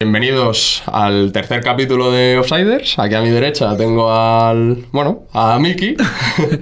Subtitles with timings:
[0.00, 3.00] Bienvenidos al tercer capítulo de Offsiders.
[3.00, 4.84] Aquí a mi derecha tengo al.
[4.92, 5.96] Bueno, a Miki,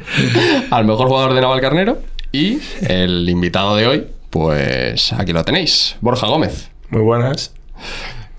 [0.70, 1.98] al mejor jugador de Navalcarnero.
[2.32, 6.70] Y el invitado de hoy, pues aquí lo tenéis, Borja Gómez.
[6.88, 7.52] Muy buenas.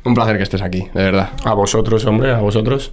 [0.03, 1.29] Un placer que estés aquí, de verdad.
[1.45, 2.91] A vosotros, hombre, a vosotros.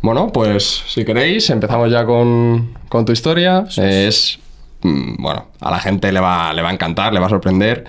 [0.00, 3.66] Bueno, pues si queréis, empezamos ya con, con tu historia.
[3.76, 4.38] Es.
[4.80, 7.84] mm, Bueno, a la gente le va, le va a encantar, le va a sorprender.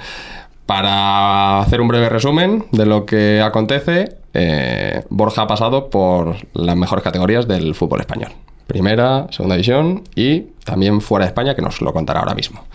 [0.70, 6.76] Para hacer un breve resumen de lo que acontece, eh, Borja ha pasado por las
[6.76, 8.34] mejores categorías del fútbol español.
[8.68, 12.66] Primera, segunda división y también fuera de España, que nos lo contará ahora mismo.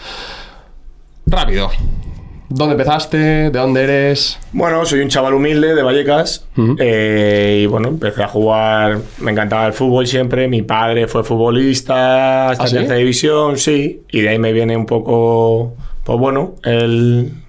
[1.24, 1.70] Rápido.
[2.48, 3.16] ¿Dónde empezaste?
[3.16, 4.40] ¿De dónde eres?
[4.52, 6.48] Bueno, soy un chaval humilde de Vallecas
[6.80, 12.48] eh, y bueno, empecé a jugar, me encantaba el fútbol siempre, mi padre fue futbolista
[12.48, 12.74] hasta ¿Ah, sí?
[12.74, 17.43] tercera división, sí, y de ahí me viene un poco, pues bueno, el,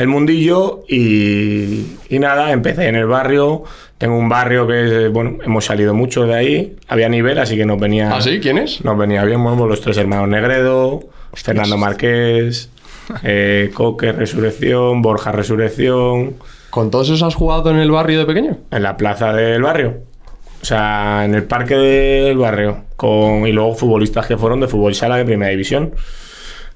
[0.00, 3.64] el mundillo y, y nada, empecé en el barrio,
[3.98, 7.78] tengo un barrio que, bueno, hemos salido mucho de ahí, había nivel, así que nos
[7.78, 8.14] venía...
[8.14, 8.40] ¿Ah, sí?
[8.40, 8.84] ¿Quién es?
[8.84, 11.00] Nos venía bien, bueno, los tres hermanos Negredo,
[11.34, 12.70] Fernando Marqués,
[13.22, 16.36] eh, Coque Resurrección, Borja Resurrección,
[16.70, 18.58] ¿Con todos esos has jugado en el barrio de pequeño?
[18.70, 20.02] en la plaza del barrio.
[20.62, 22.84] O sea, en el parque del barrio.
[22.96, 25.94] Con, y luego futbolistas que fueron de fútbol sala de primera división.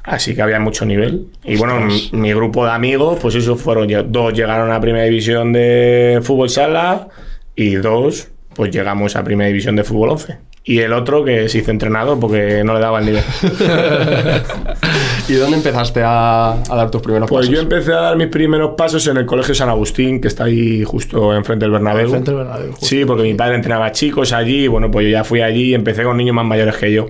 [0.05, 1.27] Así que había mucho nivel.
[1.45, 5.53] Y bueno, mi, mi grupo de amigos, pues eso fueron, dos llegaron a primera división
[5.53, 7.09] de fútbol sala
[7.57, 10.37] y dos, pues llegamos a primera división de fútbol 11.
[10.67, 13.23] Y el otro que se hizo entrenador porque no le daba el nivel.
[15.29, 17.55] ¿Y dónde empezaste a, a dar tus primeros Pues pasos?
[17.55, 20.83] yo empecé a dar mis primeros pasos en el Colegio San Agustín, que está ahí
[20.85, 22.11] justo enfrente del Bernabéu.
[22.11, 22.87] Frente al Bernabéu, justo.
[22.87, 25.75] Sí, porque mi padre entrenaba chicos allí, y bueno, pues yo ya fui allí y
[25.75, 27.07] empecé con niños más mayores que yo.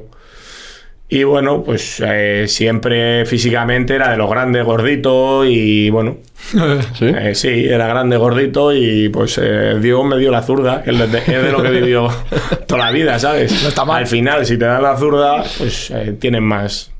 [1.08, 6.16] Y bueno, pues eh, siempre físicamente era de los grandes, gordito y bueno,
[6.98, 7.06] ¿Sí?
[7.06, 11.12] eh, sí, era grande, gordito y pues eh, Dios me dio la zurda, que es
[11.12, 12.08] de, es de lo que vivió
[12.66, 13.62] toda la vida, ¿sabes?
[13.62, 13.98] No está mal.
[13.98, 16.90] Al final, si te dan la zurda, pues eh, tienes más...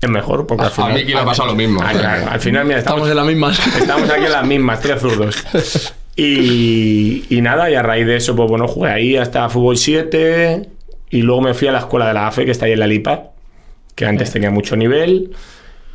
[0.00, 0.92] Es mejor, porque al A final...
[0.94, 1.80] Miki le ha pasado lo mismo.
[1.82, 3.66] Al final, mira, Estamos estamos, en las mismas.
[3.76, 5.44] Estamos aquí en las mismas, tres zurdos.
[6.20, 10.68] Y, y nada, y a raíz de eso, pues bueno, jugué ahí hasta fútbol 7
[11.10, 12.88] y luego me fui a la escuela de la AFE, que está ahí en la
[12.88, 13.30] Lipa,
[13.98, 15.32] que antes tenía mucho nivel,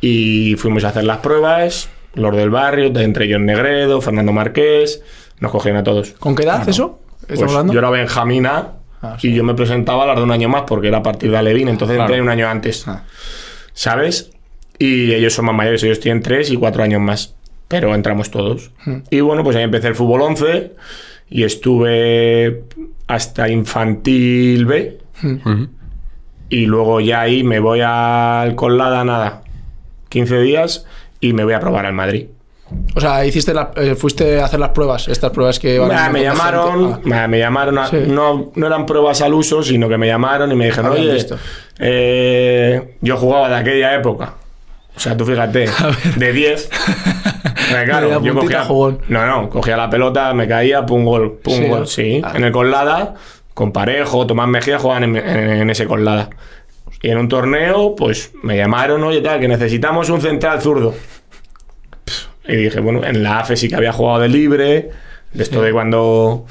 [0.02, 5.02] y fuimos a hacer las pruebas, los del barrio, entre ellos Negredo, Fernando Marqués,
[5.40, 6.10] nos cogían a todos.
[6.18, 7.00] ¿Con qué edad eso?
[7.22, 7.72] ¿Estamos Pues hablando?
[7.72, 9.28] yo era Benjamina Ah, sí.
[9.30, 11.38] y yo me presentaba a las de un año más porque era a partir de
[11.38, 12.10] Alevín, entonces Claro.
[12.12, 12.86] entré un año antes.
[12.86, 13.04] Ah.
[13.72, 14.30] ¿Sabes?
[14.78, 17.34] Y ellos son más mayores, ellos tienen 3 y 4 años más.
[17.68, 18.70] Pero entramos todos.
[18.84, 18.98] Hmm.
[19.10, 20.72] Y bueno, pues ahí empecé el fútbol 11
[21.30, 22.64] y estuve
[23.06, 24.98] hasta infantil B.
[25.22, 25.68] Ujú.
[26.54, 29.42] Y luego ya ahí me voy al Colada, nada,
[30.08, 30.86] 15 días
[31.20, 32.26] y me voy a probar al Madrid.
[32.94, 36.06] O sea, hiciste la- eh, fuiste a hacer las pruebas, estas pruebas que van Nah,
[36.06, 37.00] un me llamaron.
[37.12, 38.04] Ah, me, llamaron, Sí.
[38.06, 41.26] no, no eran pruebas al uso, sino que me llamaron y me dijeron, oye,
[41.80, 44.34] eh, yo jugaba de aquella época.
[44.96, 45.66] O sea, tú fíjate,
[46.16, 46.70] de 10.
[47.68, 49.00] Porque claro, yo cogía, jugón.
[49.08, 52.20] no, no, cogía la pelota, me caía, pum gol, pum Sí, gol, sí.
[52.24, 52.32] Ah.
[52.36, 53.14] En el Colada,
[53.54, 56.28] con Parejo, Tomás Mejía jugaban en, en- en ese Colada.
[57.02, 60.94] Y en un torneo, pues me llamaron, oye, tal, que necesitamos un central zurdo.
[62.46, 64.90] Y dije, bueno, en la AFE sí que había jugado de libre,
[65.32, 66.46] de esto de cuando...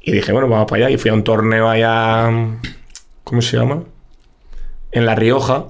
[0.00, 0.94] Y dije, bueno, vamos para allá.
[0.94, 2.28] Y fui a un torneo allá...
[3.24, 3.84] ¿Cómo se llama?
[4.90, 5.66] En La Rioja,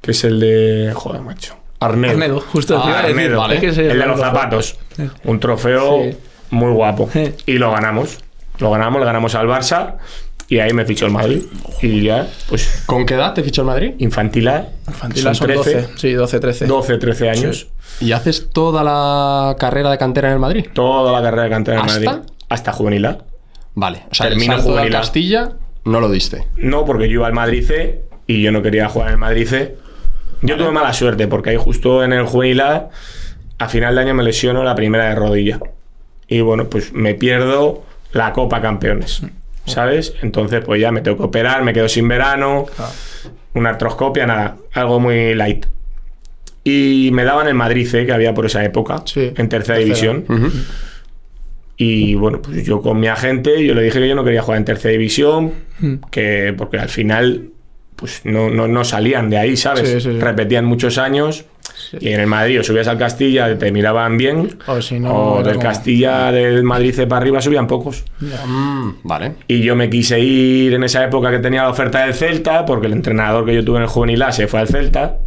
[0.00, 0.92] que es el de...
[0.94, 1.56] Joder, macho.
[1.80, 2.12] Arnedo.
[2.12, 3.18] Arnedo, justo Ah, te iba a decir.
[3.20, 3.56] Arnedo, vale.
[3.56, 4.16] El de los Arnedo.
[4.18, 4.78] zapatos.
[5.24, 6.16] Un trofeo Sí.
[6.50, 7.08] muy guapo.
[7.46, 8.18] Y lo ganamos.
[8.60, 9.96] Lo ganamos, le ganamos al Barça.
[10.48, 11.42] Y ahí me fichó el Madrid.
[11.80, 13.94] Y ya, pues, ¿Con qué edad te fichó el Madrid?
[13.98, 15.88] infantil A, Infantil son son 13, 12.
[15.96, 16.66] Sí, 12, 13.
[16.66, 17.68] 12, 13 años.
[18.00, 20.66] ¿Y haces toda la carrera de cantera en el Madrid?
[20.72, 22.10] Toda la carrera de cantera en ¿Hasta?
[22.10, 22.22] Madrid.
[22.48, 23.18] Hasta juvenil A.
[23.74, 24.98] Vale, o sea, Termina el juvenil A.
[25.00, 25.52] Castilla
[25.84, 26.48] no lo diste.
[26.56, 29.46] No, porque yo iba al Madrid C y yo no quería jugar en el Madrid
[29.46, 29.76] C.
[30.42, 32.88] Yo tuve mala suerte porque ahí justo en el juvenil A,
[33.58, 35.60] a final de año me lesiono la primera de rodilla.
[36.26, 39.22] Y bueno, pues me pierdo la Copa Campeones.
[39.66, 40.14] ¿Sabes?
[40.22, 42.66] Entonces, pues ya me tengo que operar, me quedo sin verano,
[43.54, 45.66] una artroscopia, nada, algo muy light.
[46.64, 49.78] Y me daban el Madrid C, que había por esa época, Sí, en tercera tercera.
[49.78, 50.24] división.
[51.76, 54.58] Y bueno, pues yo con mi agente, yo le dije que yo no quería jugar
[54.58, 55.52] en tercera división,
[56.10, 57.50] que porque al final
[58.00, 59.88] pues no, no, no salían de ahí, ¿sabes?
[59.88, 60.18] Sí, sí, sí.
[60.18, 61.44] Repetían muchos años
[62.00, 65.42] y en el Madrid o subías al Castilla, te miraban bien, O si no, o
[65.42, 68.04] del como- Castilla, del Madrid C para arriba subían pocos.
[68.20, 69.34] Mm, vale.
[69.46, 72.86] Y yo me quise ir en esa época que tenía la oferta del Celta, porque
[72.86, 75.18] el entrenador que yo tuve en el juvenil A se fue al Celta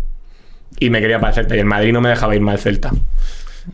[0.80, 2.92] y me quería para el Celta y el Madrid no me dejaba irme al Celta.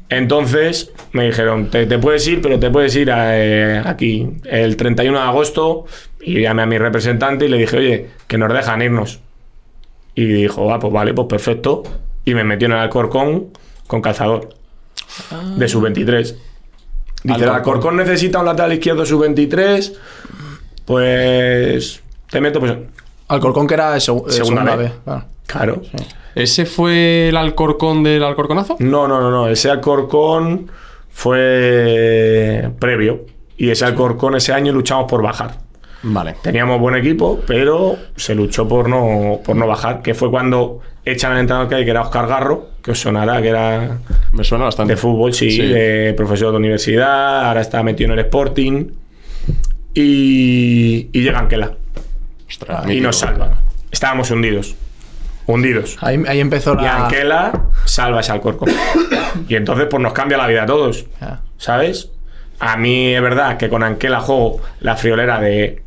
[0.09, 4.75] Entonces me dijeron, te, te puedes ir, pero te puedes ir a, eh, aquí el
[4.77, 5.85] 31 de agosto.
[6.21, 9.19] Y llamé a mi representante y le dije, oye, que nos dejan irnos.
[10.15, 11.83] Y dijo, ah, pues vale, pues perfecto.
[12.25, 13.47] Y me metió en el Alcorcón
[13.87, 14.49] con calzador.
[15.57, 16.37] De sub 23.
[17.23, 19.93] Dice, el Alcorcón necesita un lateral izquierdo sub 23.
[20.85, 22.73] Pues te meto, pues.
[23.27, 25.25] Alcorcón que era segu- eh, Segunda segunda, claro.
[25.51, 25.81] Claro.
[26.35, 28.75] ¿Ese fue el Alcorcón del Alcorconazo?
[28.79, 29.47] No, no, no, no.
[29.47, 30.69] Ese Alcorcón
[31.09, 33.25] fue previo.
[33.57, 35.57] Y ese Alcorcón ese año luchamos por bajar.
[36.03, 36.35] Vale.
[36.41, 41.33] Teníamos buen equipo, pero se luchó por no, por no bajar, que fue cuando echan
[41.33, 43.97] al entrenador que hay, que era Oscar Garro, que os sonará, que era
[44.31, 44.93] Me suena bastante.
[44.93, 45.61] de fútbol, sí, Sí.
[45.61, 48.85] de profesor de universidad, ahora está metido en el Sporting.
[49.93, 51.75] Y, y llega Anquela
[52.47, 53.07] Ostras, y mítico.
[53.07, 53.61] nos salva.
[53.91, 54.75] Estábamos hundidos.
[55.51, 55.97] Hundidos.
[56.01, 57.05] Ahí, ahí empezó Y la.
[57.05, 58.69] Anquela salva ese Alcorcón.
[59.47, 61.05] Y entonces pues nos cambia la vida a todos.
[61.21, 61.41] Ya.
[61.57, 62.11] ¿Sabes?
[62.59, 65.81] A mí es verdad que con Anquela juego la friolera de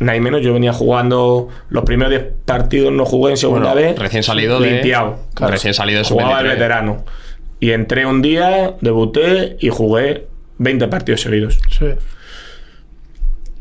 [0.00, 0.42] nada y menos.
[0.42, 3.98] Yo venía jugando los primeros 10 partidos, no jugué en segunda Bueno, vez.
[3.98, 5.18] recién salido de- Limpiado.
[5.34, 5.52] Claro.
[5.52, 6.50] Recién salido de Jugaba el sub-23.
[6.52, 7.04] veterano.
[7.60, 10.26] Y entré un día, debuté y jugué
[10.58, 11.58] 20 partidos seguidos.
[11.70, 11.86] Sí.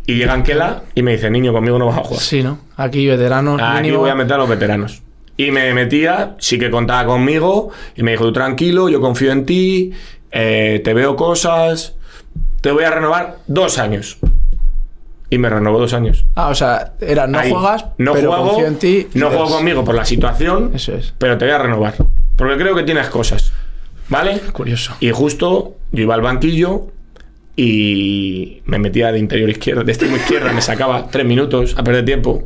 [0.08, 2.22] Y llega Anquela y me dice, niño, conmigo no vas a jugar.
[2.22, 2.60] Sí, ¿no?
[2.78, 3.60] Aquí veteranos.
[3.62, 4.00] Aquí mínimo.
[4.02, 5.02] voy a meter a los veteranos.
[5.38, 9.46] Y me metía, sí que contaba conmigo, y me dijo, tú tranquilo, yo confío en
[9.46, 9.92] ti,
[10.32, 11.96] eh, te veo cosas,
[12.62, 14.18] te voy a renovar dos años.
[15.30, 16.26] Y me renovó dos años.
[16.36, 17.52] Ah, o sea, era no Ahí.
[17.52, 19.08] juegas, no pero juego, confío en ti.
[19.16, 21.14] no juego conmigo por la situación, Eso es.
[21.18, 21.96] pero te voy a renovar.
[22.38, 23.52] Porque creo que tienes cosas.
[24.08, 24.40] ¿Vale?
[24.54, 24.94] Curioso.
[25.00, 26.88] Y justo yo iba al banquillo
[27.56, 32.06] y me metía de interior izquierdo, de extremo izquierda, me sacaba tres minutos a perder
[32.06, 32.46] tiempo.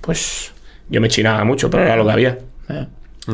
[0.00, 0.52] Pues
[0.88, 2.38] yo me chinaba mucho, pero era lo que había.
[2.68, 2.86] Eh.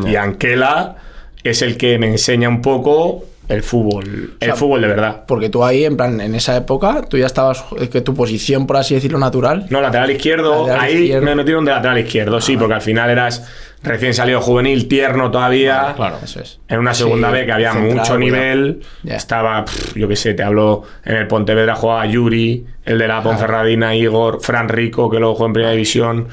[0.07, 0.97] Y Anquela
[1.43, 5.25] es el que me enseña un poco el fútbol, el sea, fútbol de verdad.
[5.29, 8.67] Porque tú ahí, en plan, en esa época, tú ya estabas, es que tu posición,
[8.67, 9.67] por así decirlo, natural.
[9.69, 11.25] No, lateral izquierdo, Lateral ahí izquierdo.
[11.27, 13.47] me metieron de lateral izquierdo, sí, porque al final eras
[13.83, 15.93] recién salido juvenil, tierno todavía.
[15.95, 16.17] Claro.
[16.25, 16.59] Eso es.
[16.69, 19.17] En una segunda Sí, B que había central, mucho nivel, Ya.
[19.17, 23.23] estaba, pff, yo qué sé, te hablo, en el Pontevedra jugaba Yuri, el de la
[23.23, 26.29] Ponferradina, Igor, Fran Rico, que luego jugó en Primera División,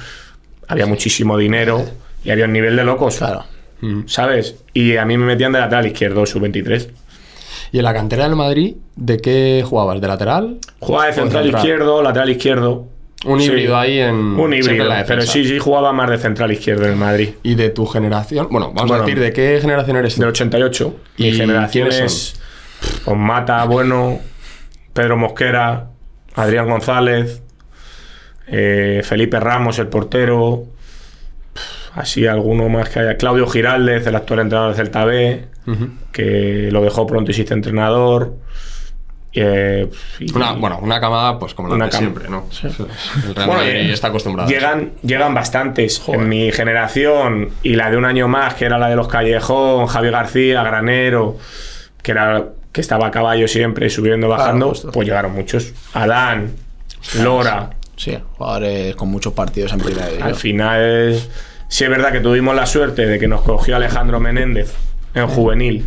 [0.72, 1.84] había muchísimo dinero
[2.24, 3.46] y había un nivel de locos, Claro.
[4.06, 4.56] ¿sabes?
[4.74, 6.90] Y a mí me metían de lateral izquierdo, sub-23.
[7.72, 10.00] ¿Y en la cantera del Madrid, de qué jugabas?
[10.02, 10.58] ¿De lateral?
[10.80, 12.88] Jugaba de ¿O central izquierdo, lateral izquierdo.
[13.26, 13.48] Un Sí.
[13.48, 14.16] híbrido ahí en.
[14.16, 17.30] Un en híbrido, la pero sí, sí jugaba más de central izquierdo en el Madrid.
[17.44, 18.48] ¿Y de tu generación?
[18.50, 20.22] Bueno, vamos Bueno, a decir, ¿de qué generación eres tú?
[20.22, 20.96] Del 88.
[21.18, 22.40] ¿Y Mi generación es
[23.06, 24.20] con Mata, Bueno,
[24.94, 25.88] Pedro Mosquera,
[26.36, 27.41] Adrián González,
[28.48, 30.66] eh, Felipe Ramos, el portero.
[31.94, 33.18] Así alguno más que haya.
[33.18, 35.46] Claudio Giraldez, el actual entrenador del Celta B,
[36.12, 38.34] que lo dejó pronto y se hizo entrenador.
[39.34, 39.90] Eh,
[40.20, 42.46] y- Una, bueno, una camada, pues como la de siempre, ¿no?
[42.64, 44.50] El Real Bueno, Madrid eh, está acostumbrado.
[44.50, 46.00] Llegan, llegan bastantes.
[46.00, 46.22] Joder.
[46.22, 49.88] En mi generación y la de un año más, que era la de los Callejón,
[49.88, 51.38] Javi García, Granero,
[52.02, 55.74] que era que estaba a caballo siempre, subiendo, bajando, pues llegaron muchos.
[55.94, 56.52] Adán,
[57.22, 57.72] Lora.
[58.04, 60.28] Sí, jugadores con muchos partidos en primera división.
[60.28, 61.20] Al final,
[61.68, 64.74] sí es verdad que tuvimos la suerte de que nos cogió Alejandro Menéndez
[65.14, 65.86] en juvenil.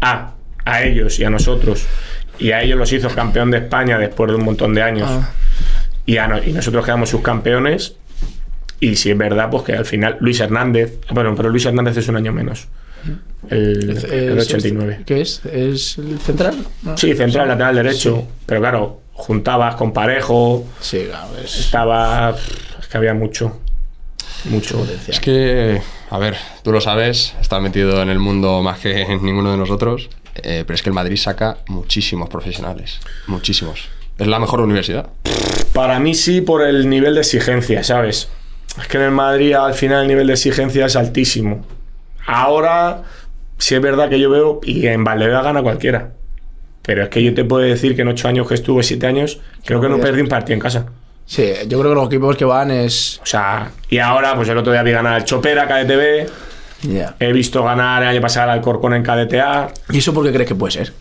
[0.00, 1.86] A, a ellos y a nosotros.
[2.38, 5.08] Y a ellos los hizo campeón de España después de un montón de años.
[5.10, 5.30] Ah,
[6.06, 7.96] Y, a no- y nosotros quedamos subcampeones.
[8.78, 11.00] Y si es verdad, pues que al final Luis Hernández.
[11.10, 12.68] Bueno, pero Luis Hernández es un año menos.
[13.48, 15.00] El, es- el es- 89.
[15.04, 15.44] ¿Qué es?
[15.44, 16.54] ¿Es el central?
[16.82, 16.96] No.
[16.96, 18.26] Sí, central, lateral derecho.
[18.46, 20.64] Pero claro, juntabas con Parejo.
[20.80, 21.28] Sí, claro.
[21.42, 22.34] Es Estaba.
[22.80, 23.58] Es que había mucho.
[24.46, 24.78] Mucho.
[24.78, 25.14] potencial.
[25.14, 29.50] Es que, a ver, tú lo sabes, estás metido en el mundo más que ninguno
[29.52, 33.88] de nosotros, eh, pero es que el Madrid saca muchísimos profesionales, muchísimos.
[34.18, 35.08] Es la mejor universidad.
[35.72, 38.28] Para mí sí, por el nivel de exigencia, ¿sabes?
[38.78, 41.64] Es que en el Madrid al final el nivel de exigencia es altísimo.
[42.26, 43.02] Ahora,
[43.58, 46.12] sí es verdad que yo veo, y en Valdebea gana cualquiera.
[46.82, 49.38] Pero es que yo te puedo decir que en ocho años que estuve, siete años,
[49.64, 50.86] creo que no perdí un partido en casa.
[51.26, 53.20] Sí, yo creo que los equipos que van es.
[53.22, 56.28] O sea, y ahora, pues el otro día vi ganar al Chopera, KDTV.
[56.92, 57.14] Ya.
[57.20, 59.68] He visto ganar el año pasado al Corcón en KDTA.
[59.90, 60.92] ¿Y eso por qué crees que puede ser?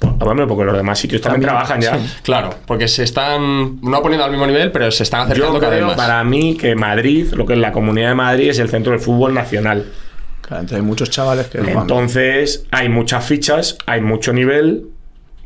[0.00, 1.98] Pues, hombre, porque los demás sitios también, También, trabajan ya.
[2.08, 2.14] sí.
[2.22, 5.74] Claro, porque se están no poniendo al mismo nivel, pero se están acercando Yo cada
[5.74, 5.96] vez más.
[5.96, 9.00] para mí, que Madrid, lo que es la comunidad de Madrid, es el centro del
[9.00, 9.86] fútbol nacional.
[10.48, 11.58] Claro, entonces hay muchos chavales que.
[11.58, 14.86] Entonces, hay muchas fichas, hay mucho nivel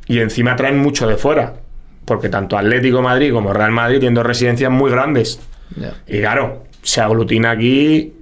[0.06, 1.54] y encima traen mucho de fuera.
[2.04, 5.40] Porque tanto Atlético de Madrid como Real Madrid tienen dos residencias muy grandes.
[6.06, 8.12] Y claro, se aglutina aquí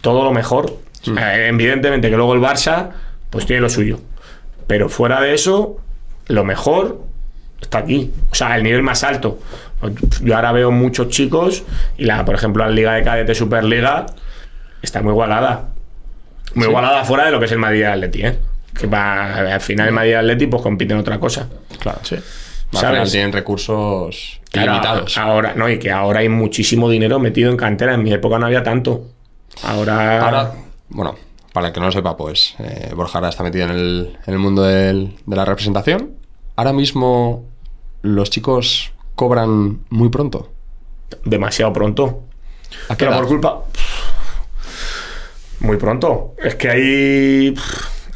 [0.00, 0.76] todo lo mejor.
[1.06, 2.90] Eh, evidentemente que luego el Barça,
[3.30, 3.98] pues tiene lo suyo.
[4.68, 5.80] Pero fuera de eso,
[6.28, 7.00] lo mejor
[7.60, 8.12] está aquí.
[8.30, 9.40] O sea, el nivel más alto.
[10.22, 11.64] Yo ahora veo muchos chicos
[11.96, 14.06] y la, por ejemplo, la Liga de Cadete Superliga
[14.82, 15.70] está muy igualada.
[16.58, 18.38] Muy igualada fuera de lo que es el Madrid Atleti, ¿eh?
[18.78, 21.48] Que va, al final el Madrid Atleti pues compite en otra cosa.
[21.78, 21.98] Claro.
[22.02, 22.16] Sí.
[22.70, 22.90] ¿Sabes?
[22.90, 25.16] final tienen recursos Claro, limitados.
[25.16, 27.94] Ahora, no, y que ahora hay muchísimo dinero metido en cantera.
[27.94, 29.06] En mi época no había tanto.
[29.62, 30.20] Ahora.
[30.24, 30.52] Ahora,
[30.90, 31.14] bueno,
[31.52, 34.34] para el que no lo sepa, pues eh, Borja ahora está metido en el, en
[34.34, 36.12] el mundo del- de la representación.
[36.56, 37.46] Ahora mismo
[38.02, 40.52] los chicos cobran muy pronto.
[41.24, 42.24] demasiado pronto.
[42.90, 43.18] ¿A qué Pero edad?
[43.20, 43.60] por culpa.
[45.60, 46.34] Muy pronto.
[46.42, 47.54] Es que hay.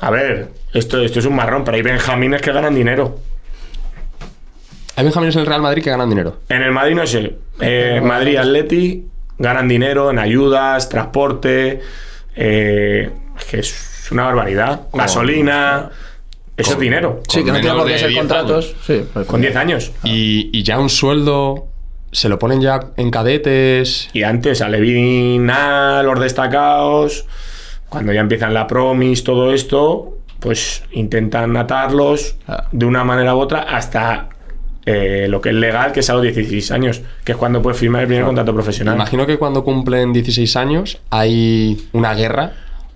[0.00, 3.18] A ver, esto, esto es un marrón, pero hay benjamines que ganan dinero.
[4.96, 6.38] Hay benjamines en el Real Madrid que ganan dinero.
[6.48, 7.36] En el Madrid no sé.
[7.60, 9.06] Eh, Madrid Atleti
[9.38, 11.80] ganan dinero en ayudas, transporte.
[12.36, 14.82] eh, es que es una barbaridad.
[14.92, 15.90] Gasolina.
[16.54, 17.22] Eso es dinero.
[17.28, 18.76] Sí, que no tiene por qué de ser 10 contratos.
[18.86, 19.90] Sí, pues, Con 10 años.
[20.04, 21.68] Y, y ya un sueldo
[22.12, 24.08] se lo ponen ya en cadetes.
[24.12, 27.26] Y antes a Levin, a los destacados,
[27.88, 32.68] cuando ya empiezan la promis, todo esto, pues intentan atarlos Ah.
[32.72, 34.28] de una manera u otra hasta
[34.84, 37.78] eh, lo que es legal, que es a los 16 años, que es cuando puedes
[37.78, 38.96] firmar el primer contrato profesional.
[38.96, 42.52] Imagino que cuando cumplen 16 años hay una guerra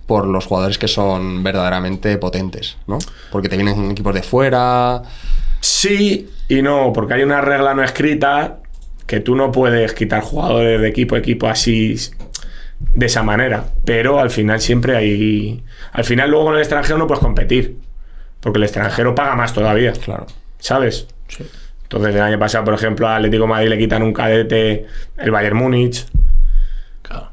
[0.07, 2.99] por los jugadores que son verdaderamente potentes, ¿no?
[3.31, 5.03] Porque te vienen equipos de fuera.
[5.61, 8.59] Sí y no, porque hay una regla no escrita
[9.07, 11.97] que tú no puedes quitar jugadores de equipo a equipo así
[12.95, 13.65] de esa manera.
[13.85, 15.63] Pero al final siempre hay.
[15.93, 17.77] Al final, luego con el extranjero no puedes competir.
[18.41, 19.93] Porque el extranjero paga más todavía.
[19.93, 20.27] Claro.
[20.59, 21.07] ¿Sabes?
[21.29, 21.45] Sí.
[21.85, 24.87] Entonces, el año pasado, por ejemplo, al Atlético de Madrid le quitan un cadete
[25.17, 26.07] el Bayern Múnich.
[27.03, 27.31] Claro.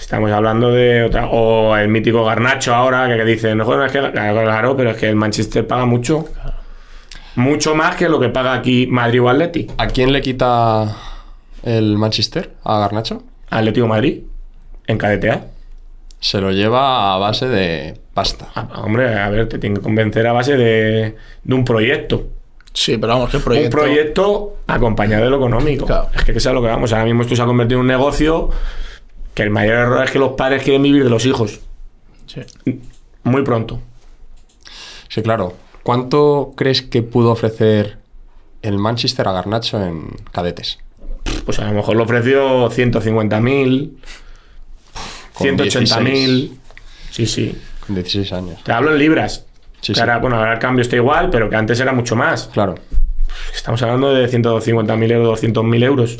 [0.00, 1.26] Estamos hablando de otra.
[1.28, 4.10] O el mítico Garnacho ahora, que, que dicen, no, es que.
[4.10, 6.26] Claro, claro, pero es que el Manchester paga mucho.
[7.38, 9.68] Mucho más que lo que paga aquí Madrid o Atleti.
[9.78, 10.96] ¿A quién le quita
[11.62, 12.54] el Manchester?
[12.64, 13.22] ¿A Garnacho?
[13.48, 14.20] Atlético de Madrid,
[14.88, 15.46] en KDTA.
[16.18, 18.48] Se lo lleva a base de pasta.
[18.56, 21.14] Ah, hombre, a ver, te tiene que convencer a base de,
[21.44, 22.26] de un proyecto.
[22.72, 23.66] Sí, pero vamos, que el proyecto.
[23.76, 25.86] Un proyecto acompañado de lo económico.
[25.86, 26.08] Claro.
[26.16, 26.92] Es que que es a lo que vamos.
[26.92, 28.50] Ahora mismo esto se ha convertido en un negocio
[29.34, 31.60] que el mayor error es que los padres quieren vivir de los hijos.
[32.26, 32.40] Sí.
[33.22, 33.78] Muy pronto.
[35.08, 35.54] Sí, claro.
[35.82, 37.98] ¿Cuánto crees que pudo ofrecer
[38.62, 40.78] el Manchester a Garnacho en cadetes?
[41.44, 43.92] Pues a lo mejor le ofreció 150.000,
[45.34, 46.50] Con 180.000.
[47.10, 47.58] Sí, sí.
[47.86, 48.64] Con 16 años.
[48.64, 49.46] Te hablo en libras.
[49.80, 50.00] Sí, que sí.
[50.00, 52.48] ahora, bueno, ahora el cambio está igual, pero que antes era mucho más.
[52.52, 52.74] Claro.
[53.54, 56.18] Estamos hablando de 150.000 euros, 200.000 euros.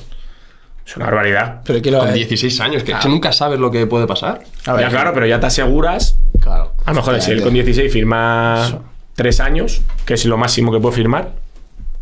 [0.86, 1.60] Es una barbaridad.
[1.64, 4.42] Pero que lo Con 16 años, que, que nunca sabes lo que puede pasar.
[4.66, 6.18] A ver, ya, claro, pero ya te aseguras.
[6.40, 6.74] Claro.
[6.84, 8.82] A lo mejor si él con 16 firma
[9.18, 11.32] 3 años, que es lo máximo que puede firmar,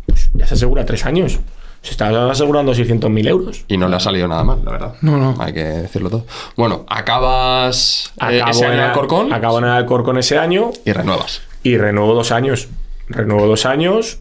[0.05, 1.39] pues ya se asegura 3 años.
[1.81, 3.63] Se está asegurando 600.000 euros.
[3.67, 4.93] Y no le ha salido nada mal, la verdad.
[5.01, 5.35] No, no.
[5.39, 6.25] Hay que decirlo todo.
[6.55, 10.91] Bueno, acabas eh, ese año en en el- Alcorcón Acabo en Alcorcón ese año y
[10.93, 11.41] renuevas.
[11.63, 12.67] y renuevo dos años.
[13.09, 14.19] Renuevo dos años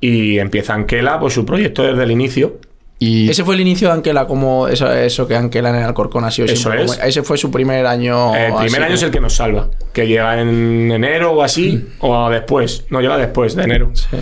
[0.00, 2.58] y empieza Anquela, pues su proyecto desde el inicio.
[3.02, 6.22] Y Ese fue el inicio de Anquela, como eso, eso que Anquela en el Alcorcón
[6.24, 6.92] ha sido Eso es.
[6.92, 8.34] como- ese fue su primer año.
[8.36, 11.88] el primer así año es el que nos salva, que llega en enero o así,
[12.00, 12.84] o después.
[12.90, 13.90] No, llega después de enero.
[13.94, 14.18] Sí.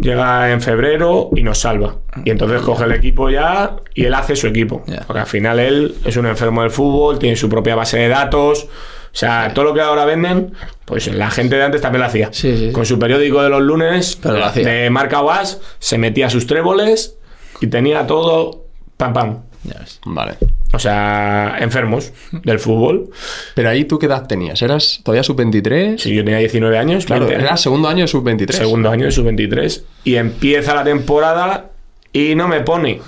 [0.00, 1.96] Llega en febrero y nos salva.
[2.24, 4.82] Y entonces coge el equipo ya y él hace su equipo.
[5.06, 8.64] Porque al final él es un enfermo del fútbol, tiene su propia base de datos.
[8.64, 10.54] O sea, todo lo que ahora venden,
[10.86, 12.30] pues la gente de antes también lo hacía.
[12.32, 12.72] Sí, sí, sí.
[12.72, 14.66] Con su periódico de los lunes, Pero lo hacía.
[14.66, 17.18] de marca Was, se metía sus tréboles
[17.62, 18.64] y tenía todo
[18.96, 19.38] pam pam.
[19.64, 20.00] Ya ves.
[20.04, 20.34] Vale.
[20.72, 23.10] O sea, enfermos del fútbol.
[23.54, 24.60] Pero ahí tú qué edad tenías?
[24.62, 25.98] ¿Eras todavía sub-23?
[25.98, 27.48] Si yo tenía 19 años, Claro, 20 años.
[27.48, 28.50] era segundo año de sub-23.
[28.52, 31.70] segundo año de sub-23 y empieza la temporada
[32.12, 33.00] y no me pone.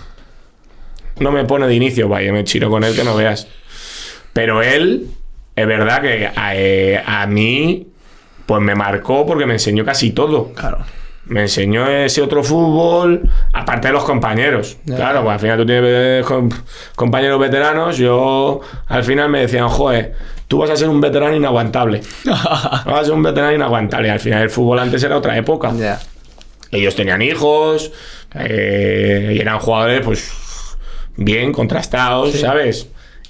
[1.18, 3.48] No me pone de inicio, vaya, me chiro con él que no veas.
[4.32, 5.08] Pero él,
[5.56, 7.86] es verdad que a, eh, a mí,
[8.46, 10.52] pues me marcó porque me enseñó casi todo.
[10.52, 10.78] Claro.
[11.26, 14.76] Me enseñó ese otro fútbol, aparte de los compañeros.
[14.84, 16.50] Claro, pues al final tú tienes com-
[16.94, 17.96] compañeros veteranos.
[17.96, 20.14] Yo al final me decían, joder,
[20.48, 22.02] tú vas a ser un veterano inaguantable.
[22.26, 24.08] vas a ser un veterano inaguantable.
[24.08, 25.72] Y al final el fútbol antes era otra época.
[26.70, 27.90] Ellos tenían hijos
[28.34, 30.30] eh, y eran jugadores, pues,
[31.16, 32.88] bien contrastados, ¿sabes?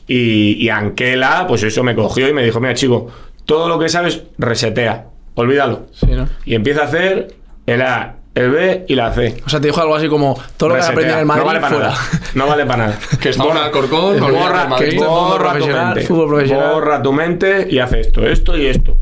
[0.08, 3.08] Y, y Anquela, pues eso me cogió y me dijo, mira, chico,
[3.44, 5.06] todo lo que sabes, resetea.
[5.34, 5.86] Olvídalo.
[5.92, 6.28] Sí, ¿no?
[6.44, 7.34] Y empieza a hacer
[7.66, 9.42] el A, el B y la C.
[9.46, 11.46] O sea, te dijo algo así como todo lo que aprendido en el Madrid no
[11.46, 11.88] vale para fuera.
[11.90, 12.00] nada.
[12.34, 12.98] No vale para nada.
[13.20, 14.88] Que estaba en Alcorcón, borra, el Madrid.
[14.88, 16.00] esto es fútbol borra tu mente.
[16.02, 16.72] fútbol profesional.
[16.74, 18.98] Borra tu mente y hace esto, esto y esto.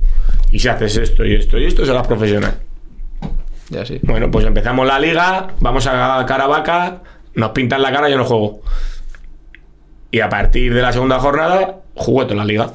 [0.50, 2.59] Y si haces esto y esto y esto, serás profesional.
[3.71, 3.99] Ya sí.
[4.02, 7.00] Bueno, pues empezamos la liga, vamos a Caravaca,
[7.35, 8.61] nos pintan la cara y yo no juego.
[10.11, 12.71] Y a partir de la segunda jornada, jugué toda la liga.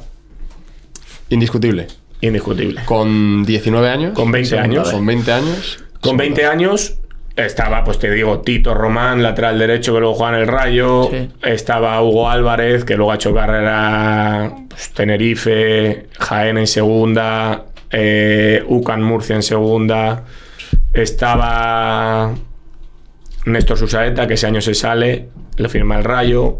[1.29, 1.85] Indiscutible.
[2.21, 2.81] Indiscutible.
[2.85, 4.13] Con 19 años.
[4.13, 4.91] Con 20 Segunda años.
[4.91, 5.83] Con 20 años.
[6.01, 6.97] Con 20 años
[7.37, 11.09] estaba, pues te digo, Tito Román, lateral derecho, que luego juega en el Rayo.
[11.11, 11.29] Sí.
[11.43, 19.03] Estaba Hugo Álvarez, que luego ha hecho carrera pues, Tenerife, Jaén en segunda, eh, UCAN
[19.03, 20.23] Murcia en segunda.
[20.93, 22.33] Estaba
[23.45, 26.57] Néstor Susaeta, que ese año se sale, le firma el Rayo.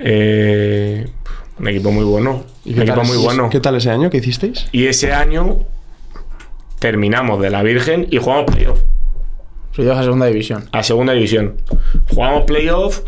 [0.00, 1.06] Eh,
[1.58, 2.44] un equipo muy bueno.
[2.64, 3.50] ¿Y Un qué equipo tal muy ese- bueno.
[3.50, 4.66] ¿Qué tal ese año que hicisteis?
[4.72, 5.58] Y ese año
[6.78, 8.80] terminamos de la Virgen y jugamos playoff
[9.74, 10.68] Playoff a segunda división.
[10.72, 11.56] a segunda división.
[12.08, 13.00] Jugamos playoff.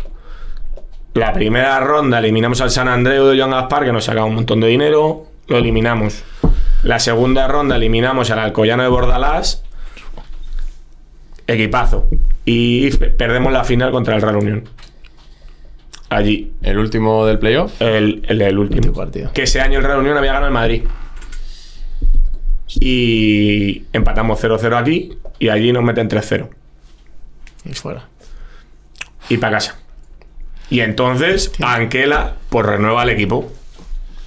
[1.13, 4.61] La primera ronda eliminamos al San Andreu de Joan Gaspar, que nos sacaba un montón
[4.61, 5.25] de dinero.
[5.47, 6.23] Lo eliminamos.
[6.83, 9.63] La segunda ronda eliminamos al Alcoyano de Bordalás.
[11.47, 12.07] Equipazo.
[12.45, 14.63] Y perdemos la final contra el Real Unión.
[16.11, 16.51] Allí.
[16.61, 17.81] El último del playoff.
[17.81, 18.79] El, el, el último.
[18.79, 19.31] Último partido.
[19.33, 20.83] Que ese año el Real Unión había ganado el Madrid.
[22.79, 25.13] Y empatamos 0-0 aquí.
[25.39, 26.47] Y allí nos meten 3-0.
[27.65, 28.07] Y fuera.
[29.29, 29.77] y para casa.
[30.69, 33.51] Y entonces Anquela pues renueva el equipo.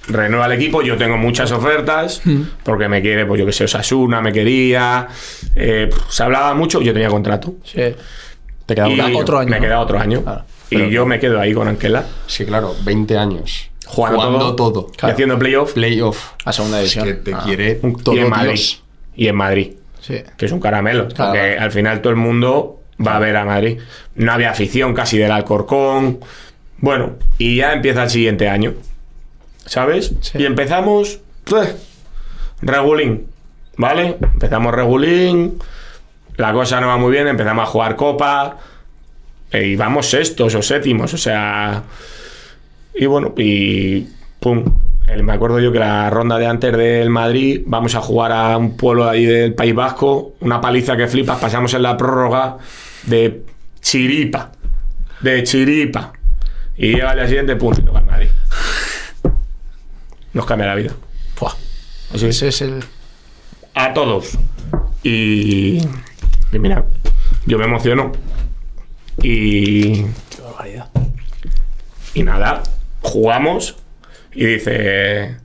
[0.07, 2.21] Renueva el equipo, yo tengo muchas ofertas,
[2.63, 5.07] porque me quiere, pues yo que sé, Osasuna me quería,
[5.55, 7.55] eh, se hablaba mucho, yo tenía contrato.
[7.63, 7.81] Sí.
[8.67, 9.17] Te queda Y un año.
[9.17, 9.61] otro año, Me ¿no?
[9.63, 10.21] queda otro año.
[10.21, 10.43] Claro.
[10.69, 13.69] Y yo me quedo ahí con Anquela, Sí, claro, 20 años.
[13.85, 14.91] jugando, Jugando todo, todo.
[15.07, 15.73] y haciendo playoff.
[15.73, 16.31] Playoff.
[16.43, 17.05] A segunda Es división.
[17.05, 18.49] que te Ah, quiere y todo en Madrid.
[18.53, 18.83] Dios.
[19.15, 19.71] Y en Madrid.
[20.01, 20.21] Sí.
[20.37, 21.07] que es un caramelo.
[21.07, 21.31] Claro.
[21.31, 23.79] Porque al final todo el mundo va a ver a Madrid.
[24.15, 26.19] No había afición casi del Alcorcón.
[26.77, 28.73] Bueno, y ya empieza el siguiente año.
[29.65, 30.13] ¿Sabes?
[30.21, 30.37] Sí.
[30.39, 31.19] Y empezamos.
[32.61, 33.27] Regulín.
[33.77, 34.17] ¿Vale?
[34.33, 35.59] Empezamos regulín.
[36.37, 37.27] La cosa no va muy bien.
[37.27, 38.57] Empezamos a jugar copa.
[39.57, 41.13] Eh, Y vamos sextos o séptimos.
[41.13, 41.83] O sea.
[42.93, 44.07] Y bueno, y.
[44.39, 44.63] ¡Pum!
[45.07, 48.57] El- me acuerdo yo que la ronda de antes del Madrid, vamos a jugar a
[48.57, 52.57] un pueblo ahí del País Vasco, una paliza que flipas, pasamos en la prórroga
[53.03, 53.43] de
[53.81, 54.51] chiripa.
[55.21, 56.11] De chiripa.
[56.77, 58.27] Y llega al día siguiente, toca el Madrid.
[60.33, 60.91] Nos cambia la vida.
[62.13, 62.35] Así es.
[62.41, 62.83] Ese es el.
[63.73, 64.37] A todos.
[65.03, 65.77] Y.
[66.51, 66.85] y mira,
[67.45, 68.11] yo me emociono.
[69.25, 70.03] Y.
[70.29, 70.87] Qué barbaridad.
[72.13, 72.61] Y nada,
[73.01, 73.75] jugamos
[74.33, 75.37] y dice.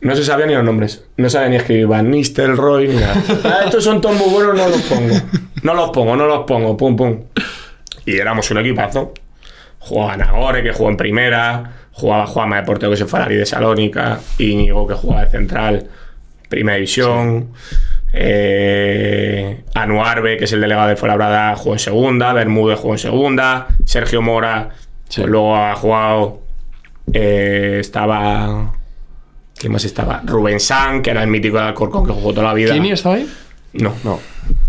[0.00, 1.04] No se sabía ni los nombres.
[1.16, 3.14] No sabía ni escribir Van Nistelrooy ni nada.
[3.44, 5.14] Ah, estos son todos muy buenos, no los pongo.
[5.62, 6.76] No los pongo, no los pongo.
[6.76, 7.24] Pum, pum.
[8.06, 9.14] Y éramos un equipazo.
[9.80, 11.72] Jugaba Nagore, que jugó en primera.
[11.92, 14.20] Jugaba Juanma de Portero, que se fue a la de Salónica.
[14.38, 15.88] Íñigo, que jugaba de central.
[16.48, 17.50] Primera división.
[18.12, 22.32] Eh, Anuarbe, que es el delegado de Fuenlabrada, jugó en segunda.
[22.32, 23.66] Bermúdez jugó en segunda.
[23.84, 24.70] Sergio Mora,
[25.08, 25.20] Sí.
[25.20, 26.40] pues luego ha jugado.
[27.12, 28.72] eh, estaba.
[29.56, 30.22] ¿Quién más estaba?
[30.24, 32.72] Rubén San, que era el mítico de Alcorcón, que jugó toda la vida.
[32.72, 33.28] ¿Kini estaba ahí?
[33.74, 34.18] No, No.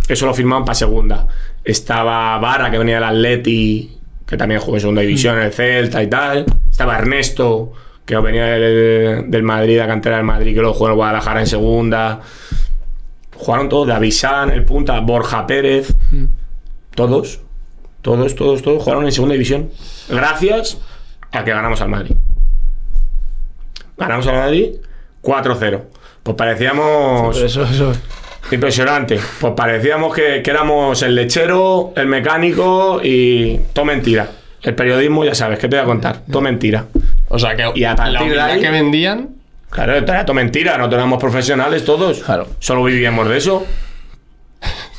[0.09, 1.27] eso lo firmaban para segunda.
[1.63, 6.01] Estaba Vara, que venía del Atleti, que también jugó en segunda división en el Celta
[6.03, 6.45] y tal.
[6.69, 7.71] Estaba Ernesto,
[8.05, 11.47] que venía del, del Madrid, la cantera del Madrid, que luego jugó en Guadalajara en
[11.47, 12.19] segunda.
[13.43, 15.93] Jugaron todos, David San, el punta, Borja Pérez.
[16.95, 17.41] Todos,
[18.01, 19.69] todos, todos, todos jugaron en segunda división.
[20.09, 20.79] Gracias
[21.31, 22.15] a que ganamos al Madrid.
[23.97, 24.69] Ganamos al Madrid
[25.21, 25.81] 4-0.
[26.23, 27.35] Pues parecíamos...
[27.35, 27.93] Pero eso, eso.
[28.51, 29.19] Impresionante.
[29.39, 34.29] Pues parecíamos que, que éramos el lechero, el mecánico y todo mentira.
[34.61, 36.21] El periodismo, ya sabes, ¿qué te voy a contar?
[36.31, 36.85] Todo mentira.
[37.29, 39.29] O sea que Y a partir la de humildad ahí- que vendían.
[39.73, 42.19] Claro, era todo mentira, no éramos profesionales todos.
[42.21, 42.47] Claro.
[42.59, 43.65] Solo vivíamos de eso.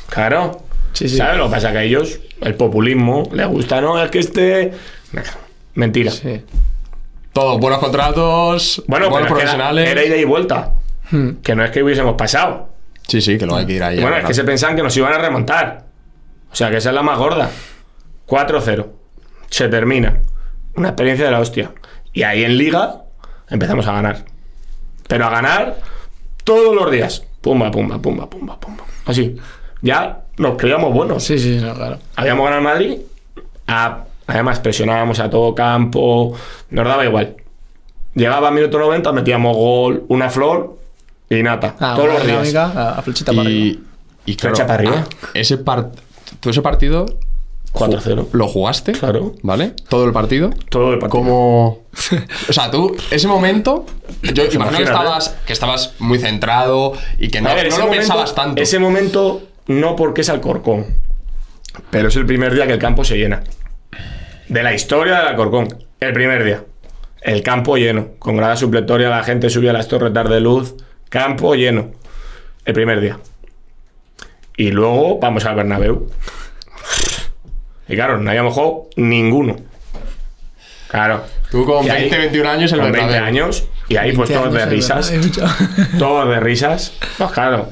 [0.09, 0.61] Claro.
[0.93, 1.17] Sí, sí.
[1.17, 1.37] ¿Sabes?
[1.37, 4.73] Lo que pasa es que a ellos, el populismo, les gusta, no, es que este.
[5.75, 6.11] Mentira.
[6.11, 6.41] Sí.
[7.33, 9.89] Todos buenos contratos, Bueno, buenos pero es que era- profesionales.
[9.89, 10.73] Era ida y vuelta.
[11.11, 11.29] Hmm.
[11.43, 12.69] Que no es que hubiésemos pasado.
[13.07, 14.01] Sí, sí, que luego hay que ir ahí.
[14.01, 15.85] Bueno, es que se pensaban que nos iban a remontar.
[16.51, 17.49] O sea, que esa es la más gorda.
[18.27, 18.87] 4-0.
[19.49, 20.19] Se termina.
[20.75, 21.71] Una experiencia de la hostia.
[22.13, 23.03] Y ahí en Liga
[23.49, 24.25] empezamos a ganar.
[25.07, 25.77] Pero a ganar
[26.43, 27.23] todos los días.
[27.41, 28.83] Pumba, pumba, pumba, pumba, pumba.
[29.05, 29.35] Así.
[29.81, 31.23] Ya nos creíamos buenos.
[31.23, 31.99] Sí, sí, no, claro.
[32.15, 32.97] Habíamos ganado el Madrid.
[33.67, 36.35] a- además, presionábamos a todo campo.
[36.71, 37.35] Nos daba igual.
[38.15, 40.77] Llegaba a minuto 90, metíamos gol, una flor
[41.29, 41.75] y nata.
[41.79, 42.55] Ah, todos los días.
[42.55, 43.65] a, a flechita para arriba.
[44.25, 45.03] Y, y claro, Flecha para arriba.
[45.23, 45.91] ah, ese part-
[46.39, 47.05] todo ese partido
[47.75, 48.27] 4-0.
[48.31, 48.93] ¿Lo jugaste?
[48.93, 49.35] Claro.
[49.43, 49.73] ¿Vale?
[49.89, 50.49] ¿Todo el partido?
[50.69, 51.19] Todo el partido.
[51.19, 51.67] Como.
[52.49, 53.85] O sea, tú, ese momento.
[54.21, 58.01] Yo imagino que estabas, que estabas muy centrado y que no, ver, no lo momento-
[58.01, 58.61] pensabas tanto.
[58.61, 60.85] Ese momento no porque es Alcorcón,
[61.91, 63.43] pero es el primer día que el campo se llena.
[64.49, 66.63] De la historia del Alcorcón, el primer día.
[67.21, 70.75] El campo lleno, con grada supletoria, la gente subía a las torretas de luz,
[71.09, 71.91] campo lleno.
[72.65, 73.19] El primer día.
[74.57, 76.07] Y luego vamos al Bernabéu.
[77.87, 79.57] Y claro, no habíamos jugado ninguno.
[80.87, 81.23] Claro.
[81.51, 83.27] Tú con Y ahí, 20, 21 años el con 20 Bernabéu.
[83.27, 85.13] años, y ahí pues 20 todos de risas.
[85.99, 86.93] Todos de risas.
[87.17, 87.69] Pues claro.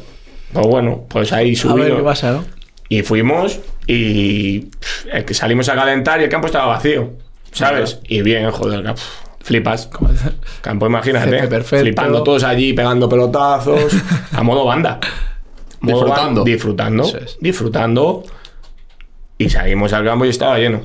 [0.51, 1.97] Pues bueno, pues ahí A ver subido.
[1.97, 2.45] qué pasa, ¿no?
[2.89, 4.67] Y fuimos y
[5.11, 7.11] el que salimos a calentar y el campo estaba vacío.
[7.51, 7.99] ¿Sabes?
[8.07, 8.93] Y bien, joder,
[9.41, 9.89] flipas.
[10.61, 11.47] Campo, imagínate.
[11.63, 13.93] Flipando todos allí, pegando pelotazos.
[14.31, 14.99] a modo banda.
[15.81, 16.43] Modo Disfrutando.
[16.43, 17.03] disfrutando.
[17.17, 17.37] Es.
[17.39, 18.23] Disfrutando.
[19.37, 20.81] Y salimos al campo y estaba lleno.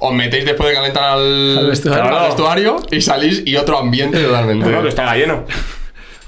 [0.00, 2.02] Os metéis después de calentar al, Al vestuario.
[2.02, 2.26] al Claro.
[2.26, 4.64] vestuario y salís y otro ambiente totalmente.
[4.66, 5.44] No, no, que estaba lleno.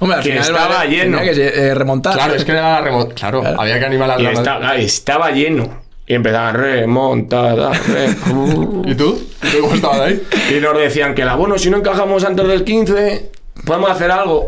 [0.01, 1.19] Hombre, al Que final estaba lleno.
[1.19, 2.15] tenía que eh, remontar.
[2.15, 3.61] Claro, es que era la remo- Claro, Claro.
[3.61, 4.49] había que animar al Y Real Madrid.
[4.51, 5.81] estaba, estaba lleno.
[6.07, 7.71] Y empezaban remontada.
[7.73, 8.11] re-
[8.91, 9.23] ¿Y tú?
[9.43, 10.23] ¿Y tú cómo estabas ahí?
[10.51, 13.31] Y nos decían que la bueno, si no encajamos antes del 15,
[13.65, 14.47] podemos hacer algo.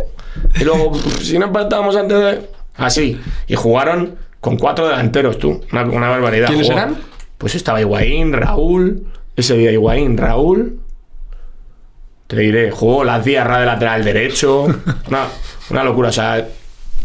[0.57, 2.41] Y luego, si no empatamos antes de.
[2.77, 3.21] Así.
[3.47, 5.63] Y jugaron con cuatro delanteros, tú.
[5.73, 6.49] Una, una barbaridad.
[6.49, 6.97] ¿Quiénes Jugó- eran?
[7.39, 9.07] Pues estaba Higuaín, Raúl.
[9.37, 10.81] Ese día Higuaín, Raúl.
[12.27, 14.65] Te diré, jugó la Diarra de lateral derecho.
[15.09, 15.27] Una,
[15.71, 16.47] una locura, o sea,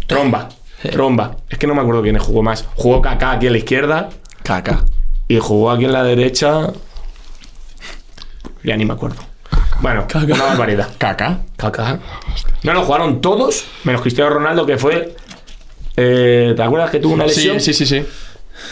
[0.05, 0.49] tromba.
[0.91, 1.37] Tromba.
[1.49, 2.65] Es que no me acuerdo quién jugó más.
[2.75, 4.09] Jugó Kaká aquí a la izquierda
[4.43, 4.83] Caca.
[5.27, 6.71] y jugó aquí en la derecha.
[8.63, 9.17] Ya ni me acuerdo.
[9.81, 10.33] Bueno, Kaká.
[10.33, 10.89] una barbaridad.
[10.97, 11.39] Caca.
[11.55, 11.99] Kaká.
[12.63, 15.15] No lo jugaron todos, menos Cristiano Ronaldo, que fue.
[15.97, 17.59] Eh, ¿Te acuerdas que tuvo una lesión?
[17.59, 18.07] Sí, sí, sí, sí.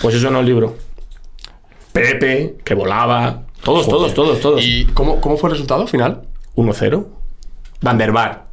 [0.01, 0.77] Pues eso no es libro.
[1.91, 3.43] Pepe, que volaba.
[3.63, 4.61] Todos, todos, todos, todos.
[4.63, 6.21] ¿Y cómo, cómo fue el resultado final?
[6.55, 7.05] 1-0.
[7.81, 8.45] Van der Bar.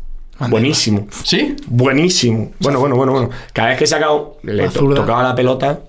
[0.49, 1.07] Buenísimo.
[1.25, 1.55] ¿Sí?
[1.67, 2.53] Buenísimo.
[2.59, 3.31] Bueno, bueno, bueno, bueno.
[3.53, 5.81] Cada vez que sacaba, le to- tocaba la pelota.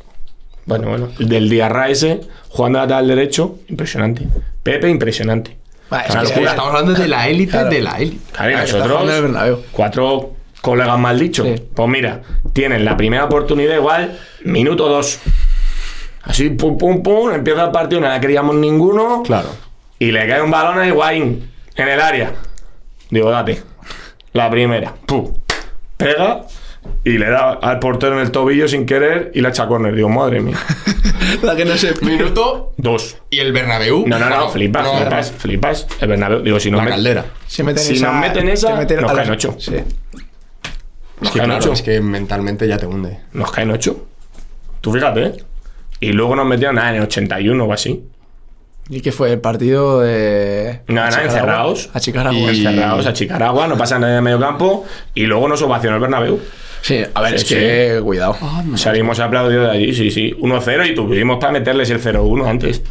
[0.65, 1.09] Bueno, bueno.
[1.19, 4.27] Del Diarra ese, jugando a lateral derecho, impresionante.
[4.61, 5.57] Pepe, impresionante.
[5.91, 6.43] Es que-.
[6.43, 7.69] Estamos hablando de la élite Claro.
[7.69, 8.19] de la élite.
[8.31, 10.31] Claro, y nosotros, cuatro
[10.63, 11.45] colegas mal dichos.
[11.45, 11.55] Sí.
[11.75, 12.21] Pues mira,
[12.53, 15.19] tienen la primera oportunidad igual, minuto dos.
[16.21, 19.23] Así, pum, pum, pum, empieza el partido, no la queríamos ninguno.
[19.25, 19.49] Claro.
[19.99, 22.31] Y le cae un balón a Higuaín en el área.
[23.09, 23.61] Digo, date.
[24.31, 24.93] La primera.
[25.05, 25.33] Pum.
[25.97, 26.45] Pega
[27.03, 29.93] y le da al portero en el tobillo sin querer y la echa a córner.
[29.93, 30.57] Digo, madre mía.
[31.41, 31.93] La que no sé.
[32.01, 33.17] Minuto Dos.
[33.29, 34.05] y el Bernabéu.
[34.07, 35.87] No, no, no, Bueno, flipas, no, flipas, flipas.
[35.99, 36.41] El Bernabéu.
[36.41, 37.25] Digo, si no La caldera.
[37.47, 39.55] Se meten Si esa, nos meten esa, te meten nos a caen ocho.
[39.57, 39.75] Sí.
[41.23, 41.73] Nos que, caen ocho.
[41.73, 43.19] es que mentalmente ya te hunde.
[43.33, 44.05] Nos caen ocho.
[44.81, 45.33] Tú fíjate, ¿eh?
[45.99, 48.03] Y luego nos metieron nada en el 81 o así.
[48.89, 49.31] ¿Y qué fue?
[49.31, 50.81] ¿El partido de.
[50.87, 51.89] Nada, nada, encerrados.
[51.93, 52.51] A Chicaragua.
[52.51, 54.85] Y- Encerrados a Chicaragua, no pasa nada en el medio campo.
[55.15, 56.39] Y luego nos ovacionó el Bernabéu.
[56.81, 58.01] Sí, a ver, Sí, es que.
[58.03, 58.35] Cuidado.
[58.75, 60.35] Salimos aplaudidos de allí, sí, sí.
[60.37, 62.81] 1-0 y tuvimos para meterles el 0-1 antes.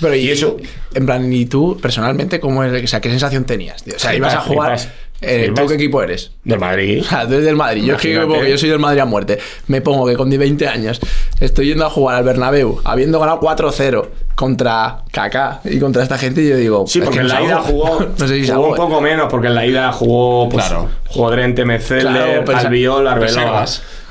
[0.00, 0.56] Pero y Y eso-.
[0.94, 3.82] En plan, ¿y tú, personalmente, cómo es, o sea, qué sensación tenías?
[3.82, 3.94] tío?
[3.96, 4.78] O sea, ibas a jugar.
[4.78, 6.32] flipas, eh, ¿Tú qué equipo eres?
[6.44, 7.00] Del Madrid.
[7.04, 7.84] O sea, tú eres del Madrid.
[7.84, 9.38] Yo es que porque yo soy del Madrid a muerte.
[9.68, 11.00] Me pongo que con 20 años
[11.40, 16.42] estoy yendo a jugar al Bernabéu, habiendo ganado 4-0 contra Kaká y contra esta gente,
[16.42, 16.84] y yo digo.
[16.86, 19.46] Sí, porque que en la ida jugó, no sé si jugó un poco menos, porque
[19.46, 20.88] en la ida jugó pues, Claro.
[21.08, 23.64] jugó Drente, Claro, pensa- Albiol, Arbeloa.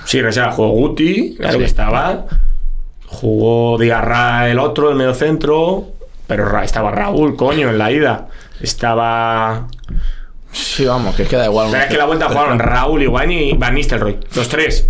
[0.06, 0.52] Sí, reserva.
[0.52, 2.26] Jugó Guti, claro que estaba.
[3.08, 5.90] Jugó Diarra el otro, el medio centro.
[6.28, 8.28] Pero estaba Raúl, coño, en la ida.
[8.62, 9.68] Estaba.
[10.54, 11.70] Sí, vamos, que es que da igual.
[11.72, 14.20] Pero es que la vuelta jugaron Raúl, Iguain y Van Nistelrooy.
[14.36, 14.88] Los tres.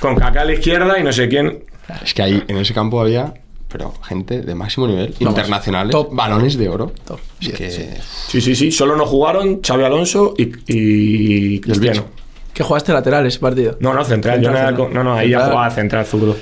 [0.00, 1.64] Con Kaká a la izquierda y no sé quién.
[2.02, 3.34] Es que ahí en ese campo había,
[3.68, 6.08] pero gente de máximo nivel, internacionales, top.
[6.12, 6.92] balones de oro.
[7.06, 7.20] Top.
[7.40, 8.54] Es Sí, que sí.
[8.56, 8.72] Sí.
[8.72, 12.04] Solo no jugaron Xavi Alonso y, y Cristiano.
[12.54, 13.76] ¿Qué jugaste lateral ese partido?
[13.80, 14.40] No, no, central.
[14.40, 15.04] yo no, Central, era co- central.
[15.04, 15.52] no, no, ahí ya Central.
[15.52, 16.36] jugaba central zurdo.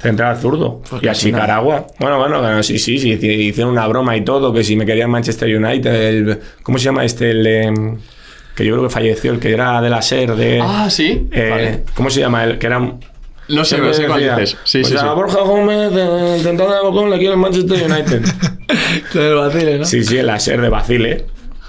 [0.00, 0.80] Central zurdo.
[0.88, 1.12] Pues y a.
[1.12, 1.86] Chicaragua.
[1.98, 3.10] Bueno, bueno, bueno, sí, sí, sí.
[3.12, 4.52] hici- Hicieron una broma y todo.
[4.52, 5.94] Que si me querían Manchester United.
[5.94, 7.30] el- ¿Cómo se llama este?
[7.30, 7.98] El,
[8.56, 9.32] que yo creo que falleció.
[9.32, 10.34] El que era de la SER.
[10.36, 11.28] De, Ah, sí.
[11.32, 11.82] eh, Vale.
[11.94, 12.44] ¿Cómo se llama?
[12.44, 12.78] El que era.
[12.78, 14.56] No sé, no sé cuál dices.
[14.64, 15.06] Sí, pues sí, a sí.
[15.14, 18.22] Borja Gómez, eh, intentando de Bocón, le quiere el Manchester United.
[19.14, 19.84] El Basile, ¿no?
[19.84, 21.24] sí, sí, el SER de Basile.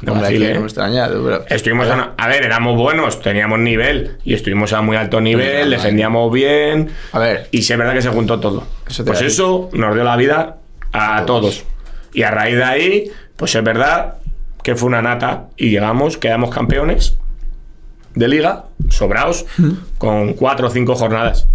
[0.08, 0.48] Hombre, Basile.
[0.48, 1.46] que no me extraña, pero.
[1.50, 6.32] Estuvimos a, a ver, éramos buenos, teníamos nivel y estuvimos a muy alto nivel, defendíamos
[6.32, 6.90] bien.
[7.12, 7.48] A ver.
[7.52, 8.64] Y sí es verdad que se juntó todo.
[8.88, 10.58] Eso pues eso nos dio la vida
[10.92, 11.64] a todos.
[12.14, 14.16] Y a raíz de ahí, pues es verdad
[14.64, 17.18] que fue una nata y llegamos, quedamos campeones
[18.16, 19.46] de liga, sobraos,
[19.98, 21.48] con cuatro o cinco jornadas.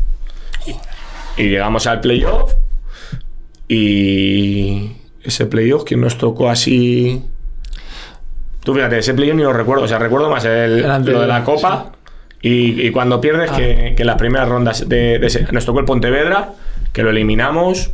[0.66, 2.54] Y, y llegamos al playoff
[3.68, 7.22] Y ese playoff que nos tocó así.
[8.66, 9.84] Tú fíjate, ese playoff ni lo recuerdo.
[9.84, 11.92] O sea, recuerdo más el, El anterior, lo de la copa.
[12.42, 15.84] Y, y cuando pierdes, que, que las primeras rondas de, de ese- nos tocó el
[15.84, 16.50] Pontevedra,
[16.92, 17.92] que lo eliminamos.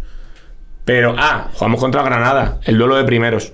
[0.87, 3.53] Pero, ah, jugamos contra Granada, el duelo de primeros.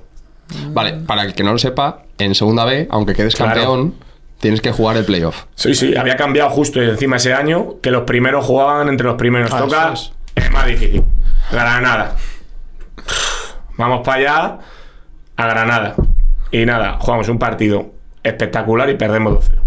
[0.70, 3.52] Vale, para el que no lo sepa, en segunda B, aunque quedes Claro.
[3.54, 3.94] campeón,
[4.38, 5.46] tienes que jugar el playoff.
[5.56, 9.52] Sí, sí, había cambiado justo encima ese año que los primeros jugaban entre los primeros.
[9.52, 11.02] Ah, Toca, eso es más difícil.
[11.50, 12.14] Granada.
[13.76, 14.58] Vamos para allá,
[15.36, 15.94] a Granada.
[16.50, 17.90] Y nada, jugamos un partido
[18.22, 19.58] espectacular y perdemos 2-0.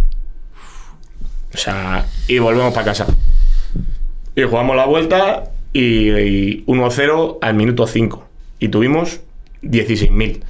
[1.54, 3.08] O sea, y volvemos para casa.
[4.36, 8.26] Y jugamos la vuelta y, y 1-0 al minuto 5.
[8.60, 9.20] Y tuvimos
[9.64, 10.42] 16.000.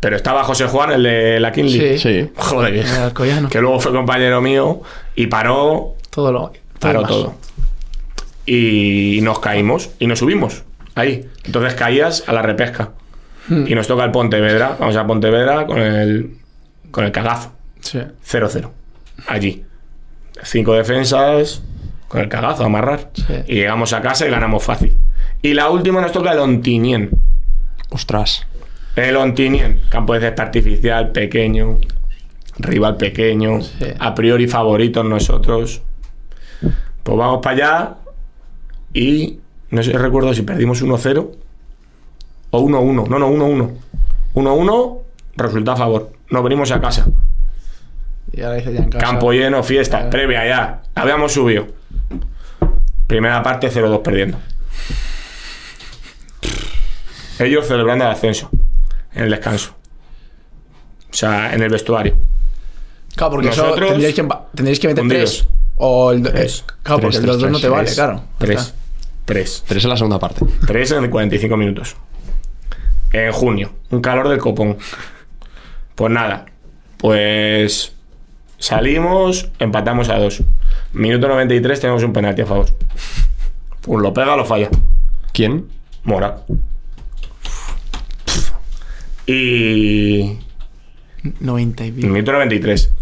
[0.00, 1.98] Pero estaba José Juan, el de la Kinley.
[1.98, 2.24] Sí.
[2.24, 2.30] Sí.
[2.36, 4.80] Joder, El que luego fue compañero mío
[5.14, 6.52] y paró, Todo lo.
[6.78, 7.10] paró más.
[7.10, 7.34] todo.
[8.46, 11.28] Y nos caímos y nos subimos ahí.
[11.44, 12.92] Entonces caías a la repesca.
[13.48, 13.64] Hmm.
[13.66, 14.76] Y nos toca el Pontevedra.
[14.78, 16.36] Vamos a Pontevedra con el,
[16.90, 17.52] con el cagazo.
[17.80, 17.98] Sí.
[18.24, 18.70] 0-0.
[19.26, 19.64] Allí.
[20.42, 21.62] Cinco defensas
[22.08, 23.10] con el cagazo, a amarrar.
[23.14, 23.24] Sí.
[23.46, 24.96] Y llegamos a casa y ganamos fácil.
[25.42, 27.10] Y la última nos toca el Ontinien.
[27.90, 28.46] Ostras.
[28.96, 31.78] El Ontinien, campo de césped artificial, pequeño,
[32.58, 33.86] rival pequeño, Sí.
[33.98, 35.82] a priori favoritos nosotros.
[37.02, 37.94] Pues vamos para allá
[38.92, 39.38] y
[39.70, 41.30] no sé, recuerdo si perdimos 1-0
[42.50, 43.08] o 1-1.
[43.08, 43.70] No, no, 1-1.
[44.34, 44.98] 1-1,
[45.36, 46.12] resultado a favor.
[46.30, 47.06] Nos venimos a casa.
[48.32, 49.04] Y ahora dice ya en casa.
[49.04, 50.82] Campo lleno, fiesta, previa ya.
[50.94, 51.66] Habíamos subido.
[53.06, 54.38] Primera parte 0-2 perdiendo.
[57.38, 58.50] Ellos celebrando el ascenso
[59.14, 59.74] en el descanso.
[61.10, 62.16] O sea, en el vestuario.
[63.16, 65.48] Claro, porque eso Nosotros- tendríais que, tendríais que meter tres.
[65.76, 66.22] O el.
[66.22, 66.64] Tres.
[66.82, 67.94] Claro, porque Tres, el tres, 2-2 no tres, te vale, Tres.
[67.96, 68.22] claro.
[68.38, 68.74] Tres.
[69.24, 69.64] Tres.
[69.66, 70.44] Tres en la segunda parte.
[70.66, 71.96] Tres en 45 minutos.
[73.12, 73.72] En junio.
[73.90, 74.78] Un calor del copón.
[75.94, 76.46] Pues nada.
[76.98, 77.92] Pues
[78.58, 80.42] salimos, empatamos a dos.
[80.92, 82.66] Minuto 93 tenemos un penalti a favor.
[83.80, 84.68] Pues lo pega o lo falla.
[85.32, 85.66] ¿Quién?
[86.04, 86.42] Mora.
[89.26, 90.38] Y.
[91.40, 91.92] 90 y.
[91.92, 92.92] Minuto 93.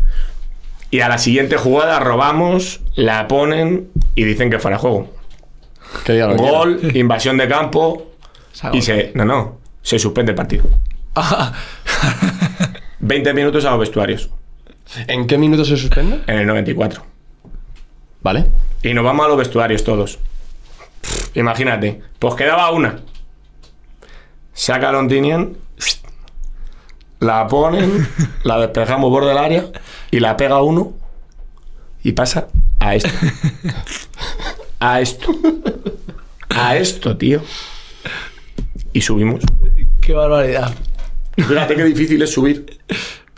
[0.90, 5.14] Y a la siguiente jugada robamos, la ponen y dicen que fuera de juego.
[6.05, 6.35] Que quiera.
[6.35, 8.11] Gol, invasión de campo
[8.53, 8.77] Salgo.
[8.77, 9.12] y se.
[9.14, 9.59] No, no.
[9.83, 10.64] Se suspende el partido.
[11.14, 11.53] Ah,
[13.01, 14.31] 20 minutos a los vestuarios.
[15.07, 16.23] ¿En qué minuto se suspende?
[16.27, 17.05] En el 94.
[18.23, 18.47] Vale.
[18.83, 20.19] Y nos vamos a los vestuarios todos.
[21.01, 22.03] Pff, Imagínate.
[22.19, 23.01] Pues quedaba una.
[24.53, 25.57] Saca a Lontinian.
[27.21, 28.09] La ponen.
[28.45, 29.67] la despejamos borde del área.
[30.11, 30.95] Y la pega uno.
[32.03, 32.49] Y pasa
[32.81, 33.11] a esto.
[34.81, 35.33] A esto.
[36.51, 37.43] A esto, tío.
[38.92, 39.42] Y subimos.
[40.01, 40.72] qué barbaridad.
[41.37, 42.79] Fíjate qué difícil es subir.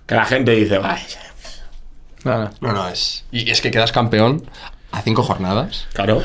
[0.06, 1.20] Que la gente dice, vaya.
[2.24, 2.50] No, no.
[2.60, 3.24] No, no, es.
[3.30, 4.42] Y es que quedas campeón
[4.92, 5.86] a cinco jornadas.
[5.92, 6.22] Claro.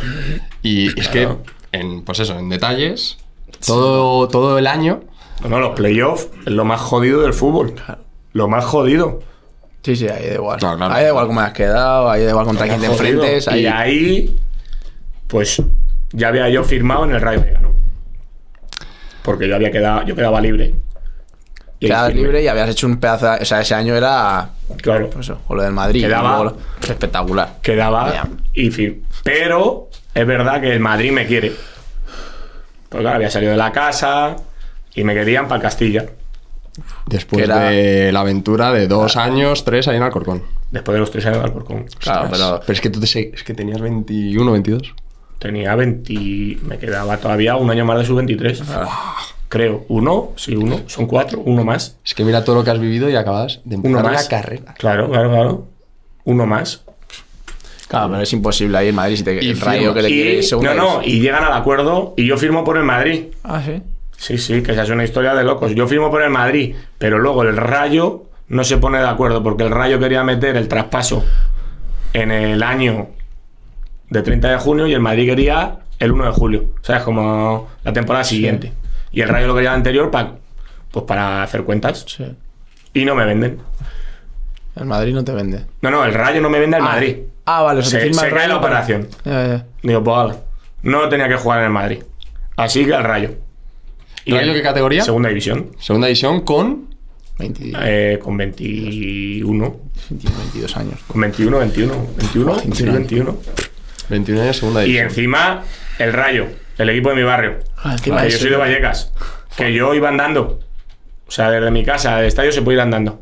[0.61, 1.41] Y es Claro.
[1.71, 3.17] que, en, pues eso, en detalles,
[3.65, 5.03] todo, todo el año.
[5.41, 7.75] No, no, los playoffs es lo más jodido del fútbol.
[8.33, 9.21] Lo más jodido.
[9.83, 10.59] Sí, sí, ahí da igual.
[10.59, 10.93] Claro, claro.
[10.93, 13.47] Ahí da igual cómo has quedado, ahí da igual contra quién te enfrentes.
[13.47, 13.61] Ahí...
[13.61, 14.35] Y ahí,
[15.27, 15.61] pues,
[16.11, 17.74] ya había yo firmado en el Rayo Vallecano.
[19.25, 20.75] Porque yo había quedado, yo quedaba libre.
[21.79, 22.21] Y Quedabas firmé.
[22.21, 23.31] libre y habías hecho un pedazo.
[23.31, 24.49] de- O sea, ese año era.
[24.81, 25.09] Claro.
[25.09, 26.01] Pues eso, o lo del Madrid.
[26.05, 26.57] Quedaba- lo-
[26.87, 27.57] espectacular.
[27.61, 29.03] Quedaba y fin.
[29.23, 31.51] Pero es verdad que el Madrid me quiere.
[32.89, 34.35] Porque claro, había salido de la casa
[34.93, 36.05] y me querían para Castilla.
[37.07, 40.43] Después era- de la aventura de dos años, tres ahí en Alcorcón.
[40.71, 41.85] Después de los tres años de Alcorcón.
[41.99, 42.29] Claro, Ostras.
[42.31, 42.59] pero.
[42.61, 44.93] Pero es que tú te es que tenías 21, 22.
[45.39, 46.13] Tenía 20.
[46.63, 48.63] Me quedaba todavía un año más de sus 23.
[49.49, 49.85] Creo.
[49.89, 50.81] Uno, sí, uno.
[50.87, 51.39] Son cuatro.
[51.45, 51.97] Uno más.
[52.03, 54.23] Es que mira todo lo que has vivido y acabas de Uno empezar más.
[54.23, 54.73] la carrera.
[54.77, 55.67] Claro, claro, claro.
[56.23, 56.83] Uno más.
[57.87, 60.13] Claro, pero es imposible ahí en Madrid si te Y el rayo que le Y,
[60.13, 63.25] quiere segunda no, no, y llegan al acuerdo y yo firmo por el Madrid.
[63.43, 63.81] Ah, sí.
[64.17, 65.75] Sí, sí, que esa es una historia de locos.
[65.75, 69.63] Yo firmo por el Madrid, pero luego el Rayo no se pone de acuerdo porque
[69.63, 71.23] el Rayo quería meter el traspaso
[72.13, 73.09] en el año
[74.09, 76.65] de 30 de junio y el Madrid quería el 1 de julio.
[76.81, 77.03] ¿Sabes?
[77.03, 78.71] Como la temporada siguiente.
[79.11, 80.35] Y el Rayo lo quería anterior para
[80.91, 82.05] pues para hacer cuentas.
[82.07, 82.25] Sí.
[82.93, 83.59] Y no me venden.
[84.75, 85.65] El Madrid no te vende.
[85.81, 86.85] No, no, el Rayo no me vende al Ah.
[86.85, 87.17] Madrid.
[87.45, 89.07] Ah, vale, o sea, Se, firma se el cae la para- operación.
[89.23, 89.65] Ya, ya.
[89.83, 90.35] Digo, pues ala,
[90.83, 92.03] no tenía que jugar en el Madrid.
[92.57, 93.31] Así que al Rayo.
[94.27, 95.03] ¿Rayo qué categoría?
[95.03, 95.71] Segunda división.
[95.79, 96.95] Segunda división con.
[97.37, 99.75] 20, Eh, con 21.
[100.09, 100.99] 21, 22 años.
[101.07, 101.93] Con 21, 21.
[102.17, 102.93] 21, sí, 21.
[102.93, 103.37] 21.
[104.09, 105.07] 21 años, segunda Y división.
[105.09, 105.63] encima,
[105.99, 107.59] el Rayo, el equipo de mi barrio.
[107.77, 109.11] Ah, que de yo soy de Vallecas.
[109.57, 110.59] Que yo iba andando.
[111.27, 113.21] O sea, desde mi casa al estadio se puede ir andando.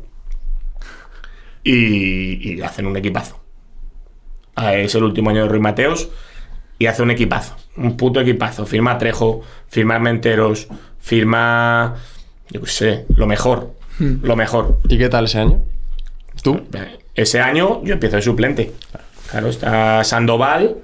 [1.62, 3.40] Y, y hacen un equipazo.
[4.56, 6.08] Ah, Es el último año de Ruiz Mateos.
[6.78, 7.56] Y hace un equipazo.
[7.76, 8.66] Un puto equipazo.
[8.66, 10.68] Firma Trejo, firma Menteros,
[11.00, 11.96] firma.
[12.50, 13.72] Yo qué sé, lo mejor.
[13.98, 14.80] Lo mejor.
[14.88, 15.62] ¿Y qué tal ese año?
[16.42, 16.66] ¿Tú?
[17.14, 18.72] Ese año yo empiezo de suplente.
[19.34, 20.76] Claro, está Sandoval,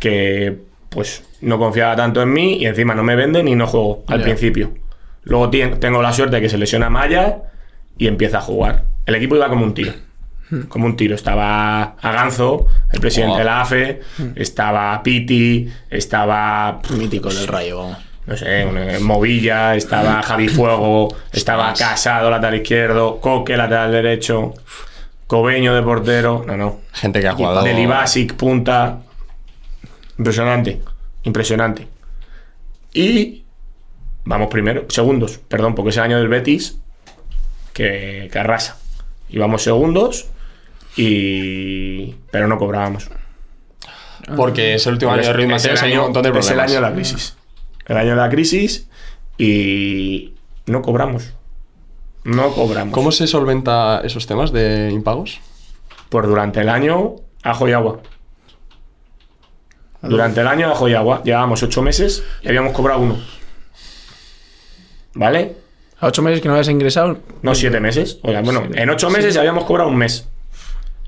[0.00, 4.02] que pues no confiaba tanto en mí y encima no me venden y no juego
[4.08, 4.72] al principio.
[5.22, 7.38] Luego tengo la suerte de que se lesiona Maya
[7.98, 8.84] y empieza a jugar.
[9.06, 9.92] El equipo iba como un tiro.
[10.68, 11.14] Como un tiro.
[11.14, 14.00] Estaba Aganzo, el presidente de la AFE,
[14.36, 17.98] estaba Piti, estaba Mítico del rayo, vamos.
[18.26, 24.54] no sé, un- Movilla, estaba Javi Fuego, estaba Casado, lateral izquierdo, Coque, lateral derecho,
[25.26, 26.80] Cobeño de portero, no, no.
[26.92, 27.62] Gente que ha jugado.
[27.64, 29.00] Delibasic, punta.
[30.18, 30.80] Impresionante,
[31.24, 31.88] impresionante.
[32.94, 33.44] Y
[34.24, 36.78] vamos primero, segundos, perdón, porque es el año del Betis
[37.72, 38.78] que, que arrasa.
[39.28, 40.28] Y vamos segundos
[40.96, 42.14] y...
[42.30, 43.10] pero no cobrábamos.
[44.36, 46.38] Porque es el último año de Ruiz Es el Mateos, hay un año- montón de
[46.38, 47.36] Es el año de la crisis.
[47.86, 48.88] El año de la crisis
[49.38, 50.34] y
[50.66, 51.34] no cobramos.
[52.26, 52.92] No cobramos.
[52.92, 55.40] ¿Cómo se solventa esos temas de impagos?
[56.08, 58.00] Pues durante el año, ajo y agua.
[60.02, 61.22] Durante el año, ajo y agua.
[61.24, 63.16] Llevábamos ocho meses y habíamos cobrado uno.
[65.14, 65.56] ¿Vale?
[66.00, 67.18] A ocho meses que no habías ingresado.
[67.42, 68.18] No, siete meses.
[68.22, 68.82] O sea, bueno, Siete.
[68.82, 70.28] en ocho meses habíamos cobrado un mes.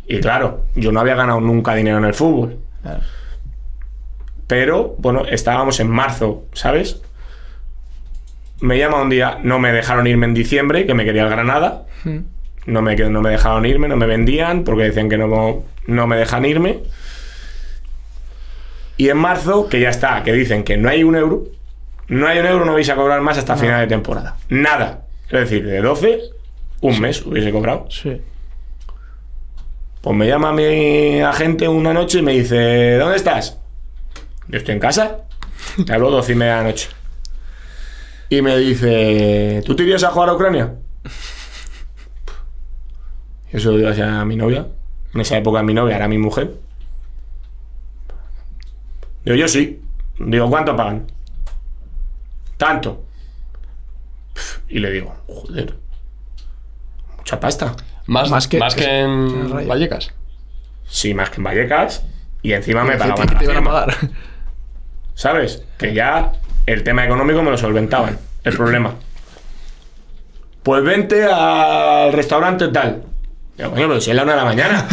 [0.07, 2.59] Y claro, yo no había ganado nunca dinero en el fútbol.
[2.83, 3.01] Claro.
[4.47, 7.03] Pero, bueno, estábamos en marzo, ¿sabes?
[8.61, 11.85] Me llama un día, no me dejaron irme en diciembre, que me quería el Granada.
[12.05, 12.19] Mm.
[12.67, 16.17] No me, no me dejaron irme, no me vendían, porque decían que no, no me
[16.17, 16.81] dejan irme.
[18.97, 21.45] Y en marzo, que ya está, que dicen que no hay un euro,
[22.09, 24.37] no hay un euro, no vais a cobrar más hasta final de temporada.
[24.49, 25.05] Nada.
[25.27, 26.21] Es decir, de 12,
[26.81, 27.87] un mes hubiese cobrado.
[27.91, 28.21] Sí.
[30.01, 33.59] Pues me llama mi agente una noche y me dice, ¿dónde estás?
[34.49, 35.19] Yo estoy en casa.
[35.87, 36.89] Te hablo 12 y media de la noche.
[38.31, 40.75] Y me dice, ¿tú te irías a jugar a Ucrania?
[43.53, 44.67] Yo se lo digo así a mi novia.
[45.15, 46.55] En esa época mi novia era mi mujer.
[49.25, 49.81] Digo, yo sí.
[50.19, 51.07] Digo, ¿cuánto pagan?
[52.57, 53.05] Tanto.
[54.69, 55.75] Y le digo, joder.
[57.17, 57.75] Mucha pasta.
[58.07, 59.67] Más, Más que- más que en.
[59.67, 60.13] Vallecas.
[60.87, 62.05] Sí, más que en Vallecas.
[62.43, 63.95] Y encima me ¿Qué pagaban te, te iban a pagar?
[65.15, 65.65] ¿Sabes?
[65.79, 66.33] Que ya
[66.73, 68.19] el tema económico me lo solventaban.
[68.45, 68.95] El problema.
[70.63, 73.03] Pues vente al restaurante tal.
[73.57, 74.87] Digo, coño, pero si es la una de la mañana.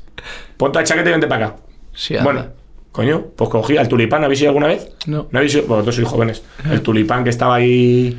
[0.56, 1.56] Ponte el chaqueta y vente para acá.
[1.94, 2.16] Sí.
[2.22, 2.46] Bueno,
[2.92, 4.24] coño, pues cogí al tulipán.
[4.24, 4.88] ¿Habéis ido alguna vez?
[5.06, 5.28] No.
[5.30, 5.66] ¿No habéis ido?
[5.66, 6.42] Vosotros sois jóvenes.
[6.70, 8.18] El tulipán que estaba ahí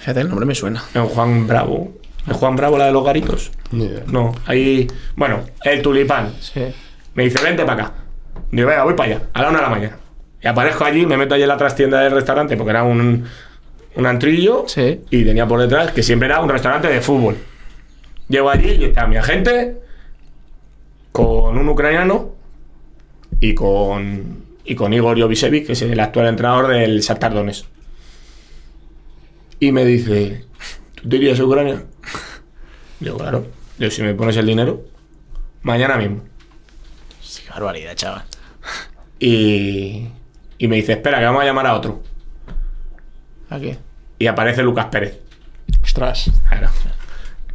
[0.00, 0.82] Fíjate, el nombre me suena.
[0.94, 1.92] en Juan Bravo.
[2.26, 3.50] ¿En Juan Bravo la de los garitos?
[3.70, 4.02] Ni idea.
[4.06, 4.86] No, ahí...
[5.14, 6.32] Bueno, el tulipán.
[6.40, 6.62] Sí.
[7.14, 7.94] Me dice, vente para acá.
[8.50, 9.96] Digo, venga, voy para allá, a la una de la mañana.
[10.42, 13.24] Y aparezco allí, me meto allí en la trastienda del restaurante porque era un,
[13.96, 15.00] un antrillo Sí.
[15.10, 17.36] y tenía por detrás que siempre era un restaurante de fútbol.
[18.28, 19.76] Llego allí y está mi agente
[21.12, 22.30] con un ucraniano
[23.40, 27.66] y con, y con Igor Jovicevic, que es el actual entrenador del Shakhtar Donetsk.
[29.58, 30.44] Y me dice,
[30.94, 31.82] ¿tú te irías a Ucrania?
[33.00, 33.46] Digo, claro.
[33.78, 34.82] Digo, si me pones el dinero,
[35.62, 36.22] mañana mismo.
[37.20, 38.24] Sí, qué barbaridad, chaval.
[39.18, 40.06] Y,
[40.60, 42.02] y me dice, espera, que vamos a llamar a otro.
[43.48, 43.78] Aquí.
[44.18, 45.18] Y aparece Lucas Pérez.
[45.82, 46.30] Ostras.
[46.46, 46.68] Claro.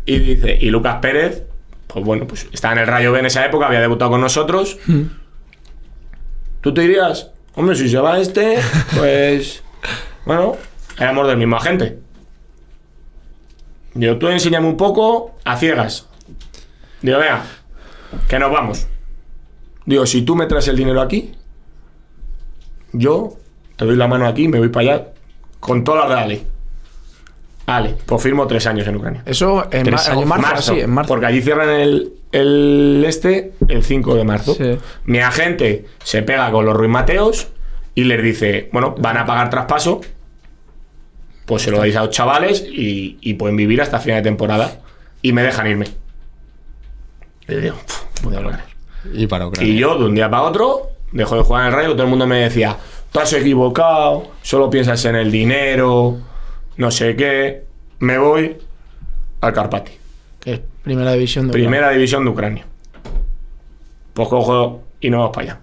[0.07, 1.43] Y dice, y Lucas Pérez,
[1.85, 4.79] pues bueno, pues estaba en el Rayo B en esa época, había debutado con nosotros.
[6.61, 7.29] ¿Tú te irías?
[7.53, 8.57] Hombre, si se va este,
[8.97, 9.61] pues.
[10.25, 10.57] Bueno,
[10.97, 11.99] éramos del mismo agente.
[13.93, 16.07] Digo, tú enséñame un poco a ciegas.
[17.03, 17.43] Digo, venga,
[18.27, 18.87] que nos vamos.
[19.85, 21.35] Digo, si tú me traes el dinero aquí,
[22.97, 23.34] yo
[23.75, 25.08] te doy la mano aquí y me voy para allá
[25.60, 26.47] con todas las de la ley.
[27.65, 29.23] Vale, pues firmo tres años en Ucrania.
[29.25, 30.25] Eso en, años.
[30.25, 31.08] marzo, sí, en marzo.
[31.08, 34.53] Porque allí cierran el, el este el 5 de marzo.
[34.53, 34.78] Sí.
[35.05, 37.47] Mi agente se pega con los Ruiz Mateos
[37.95, 40.01] y les dice, bueno, van a pagar traspaso,
[41.47, 44.80] pues se lo dais a los chavales y, y pueden vivir hasta final de temporada.
[45.24, 45.88] Y me dejan irme.
[47.47, 48.63] Y digo, "Puf, puta madre".
[49.11, 49.74] Y para Ucrania.
[49.74, 52.09] Y yo, de un día para otro, dejo de jugar en el Rayo, todo el
[52.09, 52.78] mundo me decía,
[53.20, 56.18] has equivocado, solo piensas en el dinero,
[56.78, 57.63] no sé qué.
[57.99, 58.57] Me voy
[59.41, 59.91] al Carpati.
[60.39, 62.66] Que es primera división de Primera división de Ucrania.
[64.13, 65.59] Pues cojo y nos vamos para allá.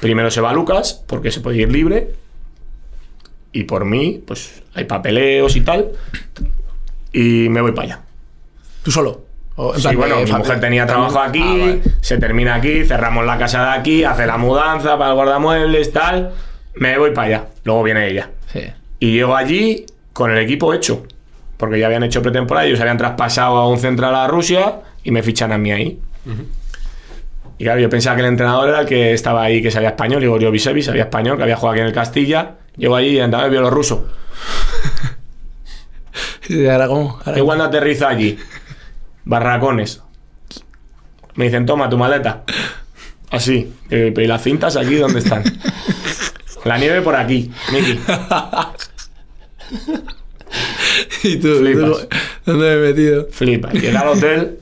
[0.00, 2.14] Primero se va Lucas, porque se puede ir libre.
[3.52, 5.92] Y por mí, pues hay papeleos y tal.
[7.12, 8.00] Y me voy para allá.
[8.82, 9.22] ¿Tú solo?
[9.56, 11.82] O, Sí, bueno, eh, mi mujer tenía trabajo aquí, Ah, vale.
[12.00, 16.32] se termina aquí, cerramos la casa de aquí, hace la mudanza para el guardamuebles, tal.
[16.74, 17.46] Me voy para allá.
[17.64, 18.30] Luego viene ella.
[18.52, 18.60] Sí.
[18.98, 21.06] Y llego allí con el equipo hecho.
[21.56, 25.22] Porque ya habían hecho pretemporada, ellos habían traspasado a un central a Rusia y me
[25.22, 26.00] fichan a mí ahí.
[27.58, 30.20] Y claro, yo pensaba que el entrenador era el que estaba ahí, que sabía español.
[30.20, 32.56] Digo, yo Visevi, sabía español, que había jugado aquí en el Castilla.
[32.76, 34.08] Llego allí y andaba el bielorruso.
[36.48, 37.20] Y ahora cómo.
[37.24, 38.38] Ahora ¿Y cuando aterriza allí?
[39.24, 40.02] Barracones.
[41.34, 42.42] Me dicen, toma tu maleta.
[43.30, 43.72] Así.
[43.90, 45.44] ¿Y las cintas aquí dónde están?
[46.64, 47.98] La nieve por aquí, Miki.
[51.24, 51.56] ¿Y tú?
[51.58, 51.84] Flipas.
[51.84, 52.08] tú-
[52.46, 53.28] ¿Dónde me he metido?
[53.30, 53.70] Flipa.
[53.72, 54.58] Llegué al hotel,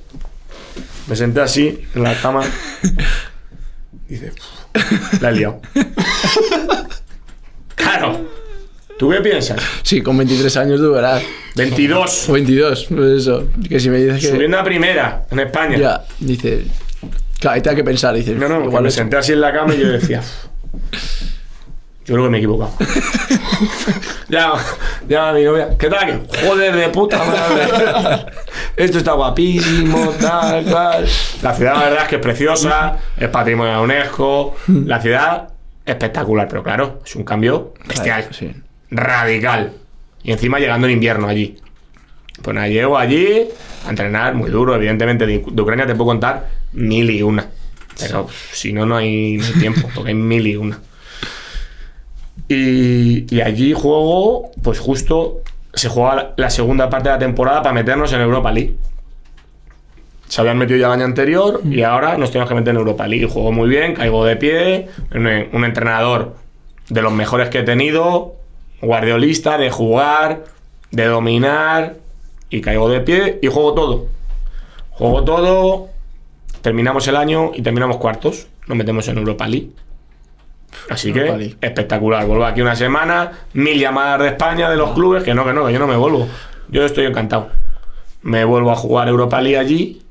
[1.08, 2.42] me senté así, en la cama.
[4.08, 4.32] Dice,
[4.74, 5.60] "Uf, la he liado.
[7.74, 8.28] Claro.
[8.98, 9.58] ¿Tú qué piensas?
[9.82, 11.22] Sí, con 23 años tú verás.
[11.56, 12.28] 22.
[12.28, 13.48] O 22, pues eso.
[13.68, 14.28] Que si me dices que.
[14.30, 15.78] Subiendo a primera en España.
[15.78, 16.66] Ya, dices.
[17.40, 18.36] Claro, ahí te hay que pensar, dices.
[18.36, 20.22] No, no, igual me senté así en la cama y yo decía.
[22.06, 22.72] Yo creo que me he equivocado.
[24.28, 24.52] ya,
[25.08, 25.76] ya mi novia.
[25.78, 26.26] ¿Qué tal?
[26.46, 28.26] Joder de puta madre.
[28.76, 31.06] Esto está guapísimo, tal, tal.
[31.42, 34.56] La ciudad, la verdad, es que es preciosa, es patrimonio de la UNESCO.
[34.86, 35.48] La ciudad,
[35.84, 38.50] espectacular, pero claro, es un cambio bestial, Sí.
[38.90, 39.72] radical.
[40.22, 41.58] Y encima llegando en invierno allí.
[42.42, 43.46] Pues nada, llego allí
[43.86, 45.26] a entrenar muy duro, evidentemente.
[45.26, 47.46] De, de Ucrania te puedo contar mil y una.
[47.98, 50.78] Pero si no, no hay, no hay tiempo, porque hay mil y una.
[52.52, 55.38] Y, y allí juego, pues justo
[55.72, 58.74] se juega la- segunda parte de la temporada para meternos en Europa League.
[60.26, 63.06] Se habían metido ya el año anterior y ahora nos tenemos que meter en Europa
[63.06, 63.26] League.
[63.26, 66.34] Juego muy bien, caigo de pie, un, un entrenador
[66.88, 68.34] de los mejores que he tenido,
[68.82, 70.42] guardiolista, de jugar,
[70.90, 71.98] de dominar,
[72.48, 74.06] y caigo de pie y juego todo.
[74.90, 75.88] Juego todo,
[76.62, 78.48] terminamos el año y terminamos cuartos.
[78.66, 79.70] Nos metemos en Europa League.
[80.88, 82.26] Así que espectacular.
[82.26, 85.66] Vuelvo aquí una semana, mil llamadas de España, de los clubes, que no, que no,
[85.66, 86.28] que yo no me vuelvo.
[86.68, 87.50] Yo estoy encantado.
[88.22, 90.02] Me vuelvo a jugar Europa League allí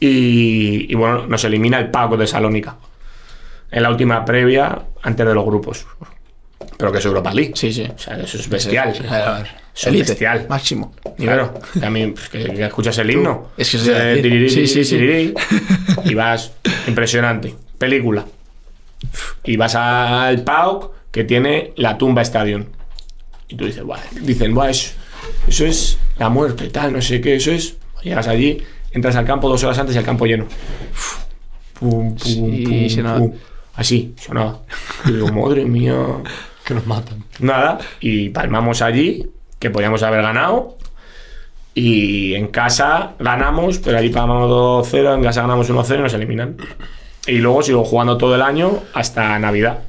[0.00, 2.76] y, y bueno, nos elimina el Paco de Salónica.
[3.70, 5.86] En la última previa, antes de los grupos.
[6.76, 7.52] Pero que es Europa League.
[7.54, 7.88] Sí, sí.
[7.94, 8.94] O sea, eso es bestial.
[9.72, 10.46] Sí, Elite, bestial.
[10.48, 10.94] Máximo.
[11.18, 11.54] Claro,
[11.90, 13.50] mí pues, que, que escuchas el himno.
[13.56, 15.34] Es que a Eh, Sí, sí, sí.
[16.04, 16.52] Y vas,
[16.86, 17.54] impresionante.
[17.78, 18.24] Película.
[19.46, 22.64] Y vas al PAOK que tiene la tumba Stadium.
[23.48, 24.92] Y tú dices, "Buah", dicen, Buah, eso,
[25.46, 27.76] eso es la muerte, tal, no sé qué, eso es.
[28.02, 30.46] Llegas allí, entras al campo dos horas antes y el campo lleno.
[31.78, 33.18] Pum, pum, Sí, pum, sonaba.
[33.18, 33.32] pum.
[33.74, 34.60] Así, sonaba.
[35.04, 35.94] Y digo, madre mía.
[36.66, 37.22] Que nos matan.
[37.38, 39.24] Nada, y palmamos allí,
[39.60, 40.76] que podíamos haber ganado.
[41.74, 46.56] Y en casa ganamos, pero allí palmamos 2-0, en casa ganamos 1-0 y nos eliminan.
[47.26, 49.80] Y luego sigo jugando todo el año hasta Navidad.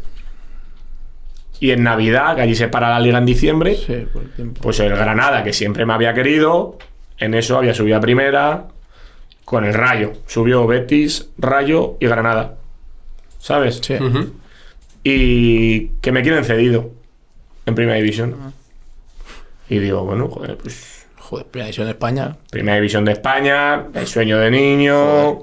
[1.59, 4.61] Y en Navidad, que allí se para la liga en diciembre, Sí, por el tiempo.
[4.61, 6.77] pues el Granada, que siempre me había querido,
[7.17, 8.65] en eso había subido a primera
[9.43, 10.13] con el Rayo.
[10.27, 12.55] Subió Betis, Rayo y Granada.
[13.39, 13.79] ¿Sabes?
[13.83, 13.95] Sí.
[15.03, 16.91] y que me quieren cedido
[17.65, 18.35] en primera división.
[19.69, 22.38] Y digo, bueno, joder, pues Joder, primera división de España.
[22.49, 25.39] primera división de España, el sueño de niño.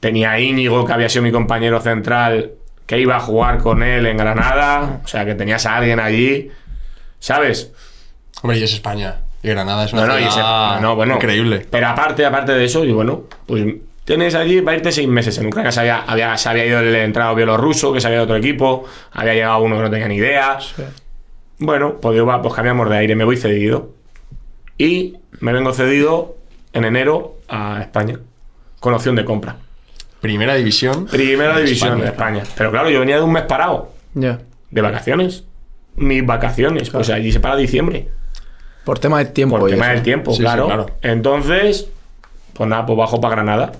[0.00, 2.52] Tenía a Íñigo, que había sido mi compañero central,
[2.86, 5.00] que iba a jugar con él en Granada.
[5.04, 6.50] O sea, que tenías a alguien allí.
[7.18, 7.72] ¿Sabes?
[8.42, 9.16] Hombre, y es España.
[9.42, 11.14] Y Granada es una No, no, y ese- ciudad no, no, bueno.
[11.16, 11.66] increíble.
[11.70, 13.64] Pero aparte, aparte de eso, y bueno, pues
[14.04, 15.36] tienes allí para irte seis meses.
[15.38, 18.24] En Ucrania se había, había- se había ido el entrado bielorruso, que se había ido
[18.24, 18.84] otro equipo.
[19.12, 20.58] Había llegado uno que no tenía ni idea.
[20.60, 20.82] Sí.
[21.58, 23.90] Bueno, pues va, pues cambiamos de aire, me voy cedido.
[24.76, 26.36] Y me vengo cedido
[26.72, 28.18] en enero a España,
[28.78, 29.56] con opción de compra.
[30.20, 31.06] Primera división.
[31.06, 32.42] Primera de división de España.
[32.56, 34.40] Pero claro, yo venía de un mes parado, Ya.
[34.70, 35.44] de vacaciones.
[35.96, 38.08] Mis vacaciones, pues allí se para diciembre.
[38.84, 39.58] Por tema de tiempo.
[39.58, 39.94] Por tema eso.
[39.94, 40.66] del tiempo, Sí, sí, claro.
[40.66, 40.86] claro.
[41.02, 41.88] Entonces,
[42.54, 43.72] pues nada, pues bajo para Granada.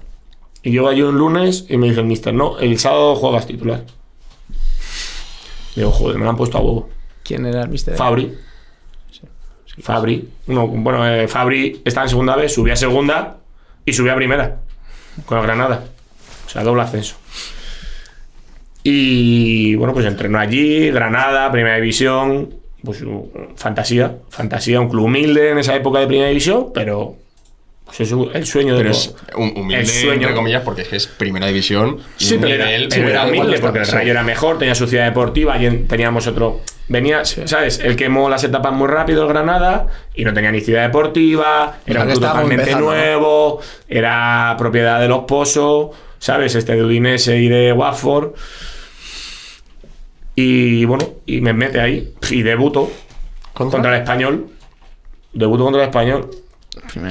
[0.62, 3.84] Y llego allí un lunes y me dice el mister, no, el sábado juegas titular.
[5.76, 6.88] Digo, joder, me lo han puesto a huevo.
[7.22, 7.94] ¿Quién era el mister?
[7.94, 8.36] Fabri.
[9.80, 10.28] Fabri.
[10.48, 13.36] Uno, bueno, eh, Fabri está en segunda vez, subió a segunda
[13.84, 14.56] y subió a primera.
[15.24, 15.84] Con el Granada.
[16.48, 17.16] O sea, doble ascenso.
[18.82, 22.54] Y bueno, pues entrenó allí, Granada, primera división.
[22.82, 27.16] Pues uh, fantasía, fantasía, un club humilde en esa época de primera división, pero
[27.84, 30.12] Pues es el sueño de Pero los- es un humilde, el sueño.
[30.28, 31.98] entre comillas, porque es que es primera división.
[32.18, 33.92] y Sí, pero era, nivel pero era humilde porque el Sí.
[33.92, 36.60] Rayo era mejor, tenía su ciudad deportiva y en- teníamos otro.
[36.88, 37.80] Venía, ¿sabes?
[37.80, 42.02] Él quemó las etapas muy rápido el Granada y no tenía ni ciudad deportiva, era
[42.04, 45.88] un club totalmente nuevo, era propiedad de los Pozos,
[46.18, 46.54] ¿sabes?
[46.54, 48.32] Este de Udinese y de Watford.
[50.34, 52.90] Y bueno, y me mete ahí y debuto
[53.52, 53.76] ¿Contra?
[53.78, 54.46] contra el español.
[55.32, 56.30] Debuto contra el español.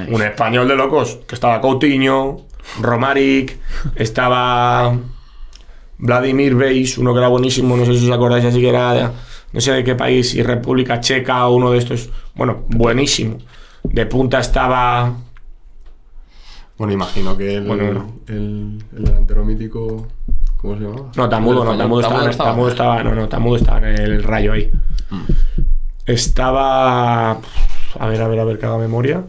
[0.10, 2.46] Un español de locos, que estaba Coutinho,
[2.80, 3.58] Romaric,
[3.96, 4.98] estaba
[5.98, 9.10] Vladimir Beis, uno que era buenísimo, no sé si os acordáis, así que era, de-
[9.52, 13.40] no sé de qué país, si República Checa o uno de estos, bueno, buenísimo.
[13.84, 15.14] De punta estaba,
[16.78, 18.14] Bueno, imagino que el, Bueno, bueno.
[18.28, 20.08] el, el delantero mítico.
[20.58, 21.12] ¿Cómo se llama?
[21.16, 22.30] no, Tamudo, no, Tamudo estaba.
[22.32, 24.72] Tamudo estaba, no, no, Tamudo estaba en el rayo ahí.
[26.06, 29.24] Estaba, a ver, a ver, a ver, que haga memoria.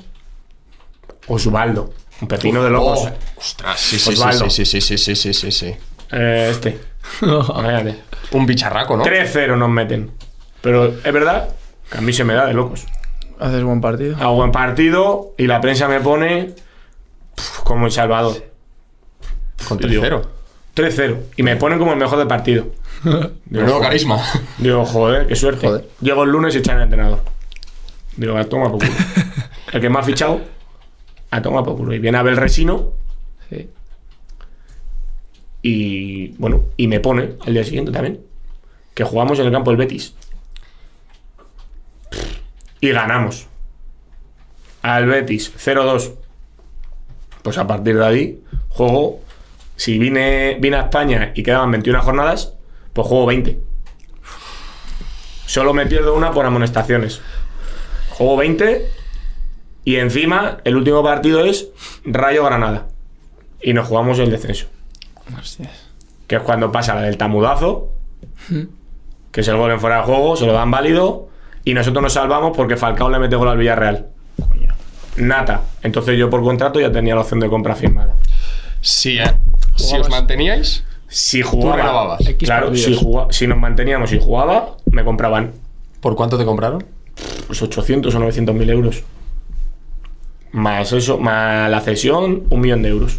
[1.26, 1.92] Osvaldo,
[2.22, 3.00] un pepino de locos.
[3.06, 4.48] Oh, ostras, sí, sí, sí, Osvaldo.
[4.50, 5.74] sí, sí, sí, sí, sí, sí, sí.
[6.12, 6.80] Eh, este.
[8.32, 9.04] Un bicharraco, ¿no?
[9.04, 10.10] 3-0 nos meten.
[10.60, 11.48] Pero es verdad
[11.90, 12.84] que a mí se me da de locos.
[13.40, 14.16] Haces buen partido.
[14.18, 16.54] Hago buen partido y la prensa me pone
[17.64, 18.36] como el Salvador.
[19.68, 20.26] Con Digo, 3-0.
[20.74, 21.16] 3-0.
[21.36, 22.66] Y me ponen como el mejor del partido.
[23.46, 24.20] Digo, carisma.
[24.58, 25.66] Digo, joder, qué suerte.
[25.66, 25.88] Joder.
[26.00, 27.22] Llego el lunes y echan al entrenador.
[28.16, 28.92] Digo, a toma por culo.
[29.72, 30.40] el que me ha fichado,
[31.30, 31.94] a toma por culo.
[31.94, 32.92] Y viene Abel Resino
[33.50, 33.70] Sí.
[35.62, 38.20] y, bueno, y me pone al día siguiente también
[38.98, 40.12] que jugamos en el campo del Betis.
[42.80, 43.46] Y ganamos.
[44.82, 46.14] Al Betis 0-2.
[47.48, 49.20] Pues a partir de ahí, juego.
[49.74, 52.52] Si vine, vine a España y quedaban 21 jornadas,
[52.92, 53.58] pues juego 20.
[55.46, 57.22] Solo me pierdo una por amonestaciones.
[58.10, 58.86] Juego 20
[59.82, 61.70] y encima el último partido es
[62.04, 62.88] Rayo Granada.
[63.62, 64.66] Y nos jugamos el descenso
[65.40, 65.88] Hostias.
[66.26, 67.88] que es cuando pasa la del tamudazo,
[69.32, 71.30] que es el gol en fuera de juego, se lo dan válido,
[71.64, 74.17] y nosotros nos salvamos porque Falcao le mete gol al Villarreal.
[75.20, 75.62] Nata.
[75.82, 78.14] Entonces yo por contrato ya tenía la opción de compra firmada.
[78.80, 79.24] Si, eh,
[79.76, 85.52] si os manteníais, Si jugaba, claro, si, jugaba- si nos manteníamos y jugaba, me compraban
[86.00, 86.84] ¿por cuánto te compraron?
[87.46, 89.02] pues 800 o 900 mil euros.
[90.52, 93.18] Más eso, más la cesión, un millón de euros.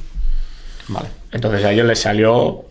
[0.87, 1.09] Vale.
[1.31, 2.65] Entonces a ellos les salió.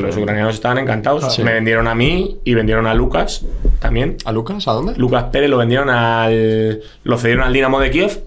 [0.00, 1.34] Los ucranianos estaban encantados.
[1.34, 1.42] Sí.
[1.42, 3.44] Me vendieron a mí y vendieron a Lucas
[3.80, 4.16] también.
[4.24, 4.66] ¿A Lucas?
[4.68, 4.94] ¿A dónde?
[4.96, 6.80] Lucas Pérez lo vendieron al.
[7.04, 8.22] Lo cedieron al Dinamo de Kiev.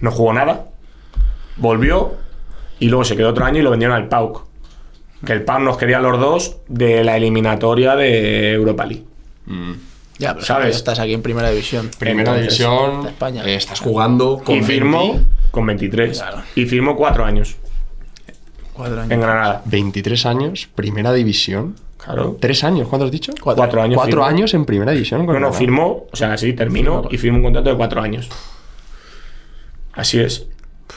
[0.00, 0.66] No jugó nada.
[1.56, 2.14] Volvió.
[2.78, 4.44] Y luego se quedó otro año y lo vendieron al PAUK.
[5.24, 9.04] Que el PAUK nos quería a los dos de la eliminatoria de Europa League.
[9.46, 9.72] Mm.
[10.18, 10.76] Ya, pero ¿Sabes?
[10.76, 11.90] estás aquí en primera división.
[11.98, 13.02] Primera Entonces, división.
[13.02, 13.44] de España.
[13.44, 16.18] eh, estás jugando con y firmó 20 con 23.
[16.18, 16.42] Claro.
[16.54, 17.56] Y firmó cuatro años
[18.76, 19.10] Cuatro años.
[19.12, 19.62] en Granada.
[19.64, 21.76] 23 años, primera división.
[21.98, 22.36] Claro.
[22.40, 22.88] ¿Tres años?
[22.88, 23.32] ¿Cuánto has dicho?
[23.42, 23.96] Cuatro años.
[23.96, 24.24] Cuatro firmó.
[24.26, 25.24] años en primera división.
[25.26, 27.08] con No, no, firmó, o sea, sí, terminó Firmó.
[27.10, 28.28] y firmó un contrato de cuatro años.
[29.92, 30.46] Así es.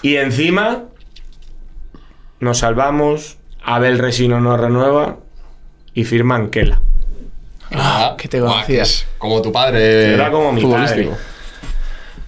[0.02, 0.84] Y encima
[2.40, 5.18] nos salvamos, Abel Resino nos renueva
[5.94, 6.82] y firma Anquela.
[7.72, 8.90] Ah, que te guau, conocías.
[8.90, 10.14] es Como tu padre.
[10.14, 11.10] Era como mi padre.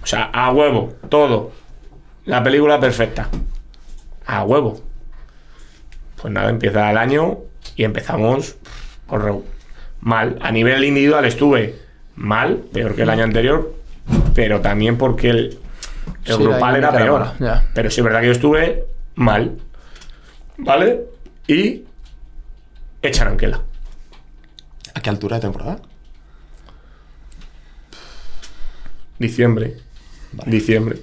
[0.02, 1.52] O sea, a huevo, todo.
[2.24, 3.28] La película perfecta.
[4.26, 4.80] A huevo.
[6.22, 7.38] Pues nada, empieza el año
[7.74, 8.56] y empezamos
[9.08, 9.42] por
[10.00, 10.38] mal.
[10.40, 11.78] A nivel individual estuve
[12.14, 13.74] mal, peor que el año anterior,
[14.34, 15.58] pero también porque el,
[16.24, 17.26] el Sí, grupal era peor.
[17.74, 18.84] Pero sí es verdad que yo estuve
[19.16, 19.58] mal.
[20.58, 21.00] ¿Vale?
[21.48, 21.82] Y
[23.02, 23.60] echan a Anquela.
[24.94, 25.80] ¿A qué altura de temporada?
[29.18, 29.76] Diciembre.
[30.46, 30.98] Diciembre.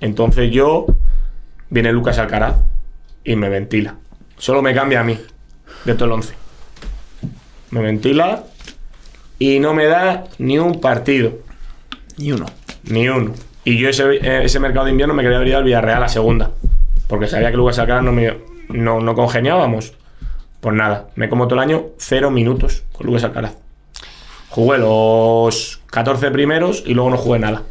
[0.00, 0.86] Entonces yo.
[1.68, 2.56] Viene Lucas Alcaraz
[3.26, 3.96] y me ventila.
[4.38, 5.18] Solo me cambia a mí
[5.84, 6.34] de todo el 11.
[7.70, 8.44] Me ventila
[9.38, 11.32] y no me da ni un partido.
[12.16, 12.46] Ni uno.
[12.84, 13.34] Ni uno.
[13.64, 16.52] Y yo ese, ese mercado de invierno me quería abrir al Villarreal a segunda.
[17.08, 19.94] Porque sabía que Lucas Alcaraz no, me, no, no congeniábamos.
[20.60, 23.56] Pues nada, me como todo el año cero minutos con Lucas Alcaraz.
[24.48, 27.62] Jugué los 14 primeros y luego no jugué nada.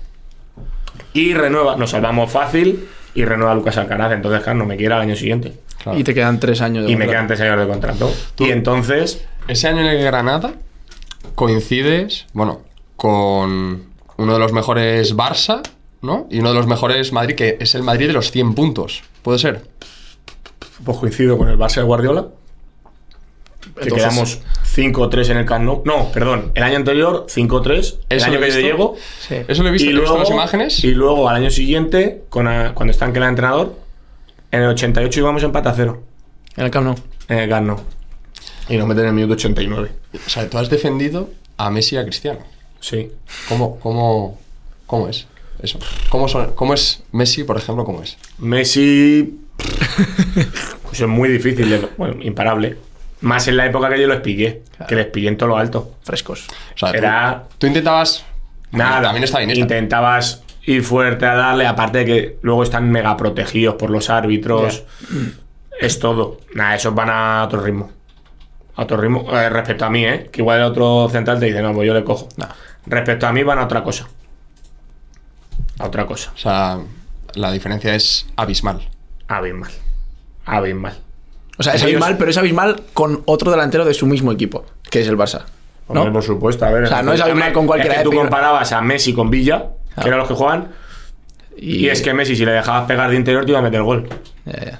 [1.13, 4.11] Y renueva, nos salvamos fácil y renueva Lucas Alcaraz.
[4.11, 5.53] Entonces, claro, no me quiere al año siguiente.
[5.81, 5.97] Claro.
[5.97, 7.11] Y te quedan tres años de Y me contrato.
[7.11, 8.13] quedan tres años de contrato.
[8.39, 10.53] Y entonces, Ese año en el Granada
[11.35, 12.61] coincides, bueno,
[12.95, 13.83] con
[14.17, 15.61] uno de los mejores Barça,
[16.01, 16.27] ¿no?
[16.29, 19.03] Y uno de los mejores Madrid, que es el Madrid de los 100 puntos.
[19.21, 19.63] ¿Puede ser?
[20.83, 22.27] pues coincido con el Barça de Guardiola.
[23.61, 24.39] Que Entonces, quedamos
[24.75, 25.81] 5-3 en el Camp Nou.
[25.85, 27.99] No, perdón, el año anterior 5-3.
[28.09, 28.95] El año que yo llego.
[29.27, 29.35] Sí.
[29.47, 30.83] Eso lo he visto, Y he visto luego, las imágenes.
[30.83, 33.75] y luego al año siguiente, con a- cuando está en el entrenador,
[34.51, 36.03] en el 88 íbamos empate a cero
[36.57, 36.95] En el Camp Nou.
[37.29, 37.77] en el Camp Nou.
[38.69, 39.91] Y nos meten en el minuto 89.
[40.25, 42.39] O sea, tú has defendido a Messi y a Cristiano.
[42.79, 43.11] Sí.
[43.47, 44.39] ¿Cómo, cómo,
[44.87, 45.27] cómo es
[45.61, 45.79] eso?
[46.09, 48.17] ¿Cómo, son- ¿Cómo es Messi, por ejemplo, cómo es?
[48.39, 49.39] Messi.
[50.83, 52.77] pues es muy difícil, de- bueno, imparable.
[53.21, 55.95] Más en la época que yo los pillé, que les pillé en todo lo alto.
[56.03, 56.47] Frescos.
[56.75, 58.25] O sea, Era- tú, intentabas...
[58.71, 59.61] Nada, También está bien esta.
[59.61, 64.83] intentabas ir fuerte a darle, aparte de que luego están mega protegidos por los árbitros.
[65.79, 66.41] Es todo.
[66.55, 67.89] Nada, esos van a otro ritmo.
[68.75, 69.25] A otro ritmo.
[69.31, 70.29] Eh, respecto a mí, ¿eh?
[70.31, 72.27] Que igual el otro central te dice, no, pues yo le cojo.
[72.85, 74.07] Respecto a mí van a otra cosa.
[75.79, 76.31] A otra cosa.
[76.33, 76.79] O sea,
[77.35, 78.81] la diferencia es abismal.
[79.27, 79.71] Abismal.
[80.45, 80.97] Abismal.
[81.57, 84.65] O sea, es Ellos- abismal, pero es abismal con otro delantero de su mismo equipo,
[84.89, 85.43] que es el Barça.
[85.87, 86.01] ¿No?
[86.01, 86.83] Hombre, por supuesto, a ver.
[86.83, 89.67] O sea, no es abismal con cualquiera Es que tú comparabas a Messi con Villa,
[90.01, 90.69] que eran los que juegan,
[91.57, 94.09] y, es que Messi, si le dejabas pegar de interior, te iba a meter gol.
[94.45, 94.79] Ya, ya.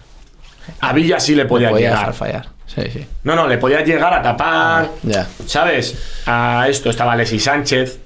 [0.82, 2.14] A Villa sí le podía Podía llegar.
[2.14, 2.50] fallar.
[2.66, 3.06] Sí, sí.
[3.24, 4.90] No, no, le podías llegar a tapar.
[5.04, 5.28] Ya.
[5.46, 6.22] ¿Sabes?
[6.26, 8.00] A esto estaba Alexis Sánchez.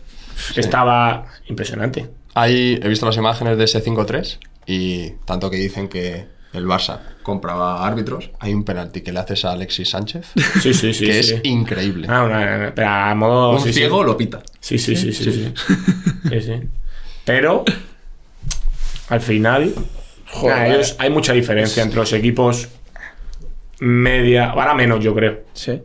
[0.55, 2.09] Estaba impresionante.
[2.35, 6.99] Ahí he visto las imágenes de ese 5-3 y tanto que dicen que el Barça
[7.23, 10.27] compraba árbitros, hay un penalti que le haces a Alexis Sánchez
[10.61, 11.05] Sí, sí, sí.
[11.05, 11.33] que sí.
[11.35, 12.07] es increíble.
[12.09, 13.51] Ah, una- pero a modo.
[13.51, 13.73] un sí, sí.
[13.79, 14.41] ciego lo pita.
[14.59, 15.31] Sí, sí, sí, sí.
[15.31, 15.53] sí.
[16.29, 16.53] Sí, sí.
[17.25, 17.63] Pero.
[19.09, 19.73] Al final.
[20.31, 20.55] Joder.
[20.55, 22.67] nada, ellos- hay mucha diferencia entre los equipos
[23.79, 24.49] media.
[24.51, 25.41] Ahora menos, yo creo.
[25.53, 25.81] Sí.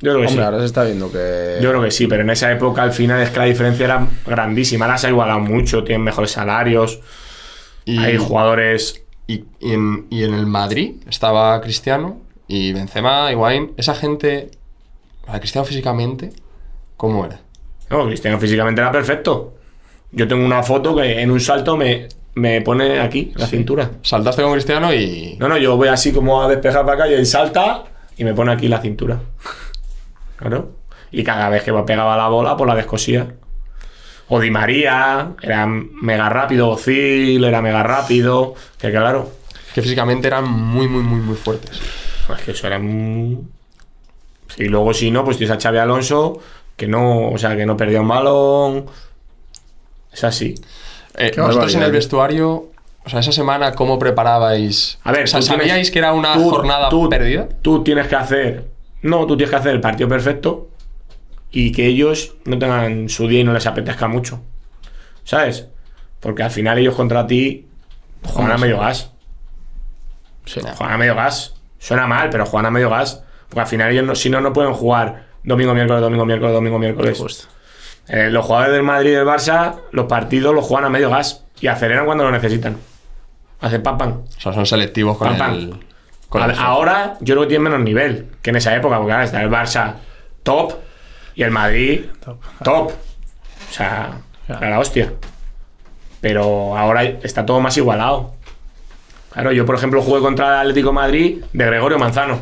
[0.00, 0.40] Yo creo que Hombre, sí.
[0.40, 1.58] ahora se está viendo que.
[1.60, 4.06] Yo creo que sí, pero en esa época al final es que la diferencia era
[4.26, 4.84] grandísima.
[4.86, 7.00] Ahora se ha igualado mucho, tienen mejores salarios,
[7.84, 9.02] Y, hay jugadores.
[9.28, 13.74] Y, y en, y en el Madrid estaba Cristiano y Benzema, Higuaín.
[13.76, 14.50] Esa gente,
[15.28, 16.32] a Cristiano físicamente,
[16.96, 17.40] ¿cómo era?
[17.90, 19.54] No, Cristiano físicamente era perfecto.
[20.10, 23.90] Yo tengo una foto que en un salto me, me pone aquí, la cintura.
[24.02, 25.36] Saltaste con Cristiano y...
[25.38, 27.84] No, no, yo voy así como a despejar para acá y él salta
[28.16, 29.20] y me pone aquí la cintura.
[30.36, 30.70] Claro.
[31.10, 33.34] Y cada vez que me pegaba la bola, pues la descosía.
[34.30, 38.54] O Di María, era mega rápido, Ozil era mega rápido.
[38.78, 39.30] Que claro,
[39.74, 41.80] que físicamente eran muy, muy, muy, muy fuertes.
[42.26, 43.50] Pues que eso era un...
[44.58, 46.40] Y luego si no, pues tienes a Xavi Alonso,
[46.76, 48.86] que no, o sea, que no perdía un balón.
[50.12, 50.54] Es así.
[51.16, 52.68] Eh, Qué vosotros en el vestuario,
[53.04, 54.98] o sea, esa semana, ¿cómo preparabais?
[55.04, 57.48] A ver, o sea, tú tienes- ¿sabíais que era una tú- jornada tú- perdida?
[57.62, 58.64] Tú tienes que hacer...
[59.02, 60.67] No, tú tienes que hacer el partido perfecto
[61.50, 64.42] y que ellos no tengan su día y no les apetezca mucho.
[65.24, 65.66] ¿Sabes?
[66.20, 67.66] Porque al final ellos contra ti
[68.24, 69.12] juegan a medio gas.
[70.44, 70.60] Sí.
[70.60, 71.54] Juegan a medio gas.
[71.78, 73.22] Suena mal, pero juegan a medio gas.
[73.48, 76.78] Porque al final ellos, no, si no, no pueden jugar domingo, miércoles, domingo, miércoles, domingo,
[76.78, 77.18] miércoles.
[77.18, 77.48] Justo.
[78.08, 81.44] Eh, los jugadores del Madrid y del Barça, los partidos los juegan a medio gas
[81.60, 82.76] y aceleran cuando lo necesitan.
[83.60, 84.10] Hacen pam pam.
[84.36, 85.52] O sea, son selectivos con Pam, pam.
[85.54, 85.74] el...
[86.28, 89.12] con A- el- ahora yo creo que tienen menos nivel que en esa época, porque
[89.12, 89.94] ahora está el Barça
[90.42, 90.74] top
[91.38, 92.38] y el Madrid Top.
[92.64, 92.88] top.
[92.90, 94.60] O sea, Claro.
[94.62, 95.12] era la hostia.
[96.20, 98.34] Pero ahora está todo más igualado.
[99.32, 102.40] Claro, yo por ejemplo jugué contra el Atlético de Madrid de Gregorio Manzano.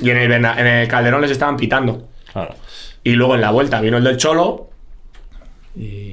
[0.00, 2.06] Y en el, Berna- en el Calderón les estaban pitando.
[2.32, 2.54] Claro.
[3.02, 4.68] Y luego en la vuelta vino el del Cholo
[5.74, 6.12] Y.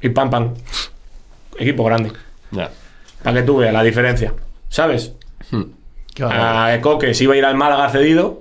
[0.00, 0.54] y pam pam.
[1.58, 2.10] Equipo grande.
[2.50, 2.70] Ya.
[3.22, 4.34] Para que tú veas la diferencia.
[4.68, 5.12] ¿Sabes?
[5.52, 5.62] Hmm.
[6.24, 8.40] A Coque se iba a ir al Málaga cedido.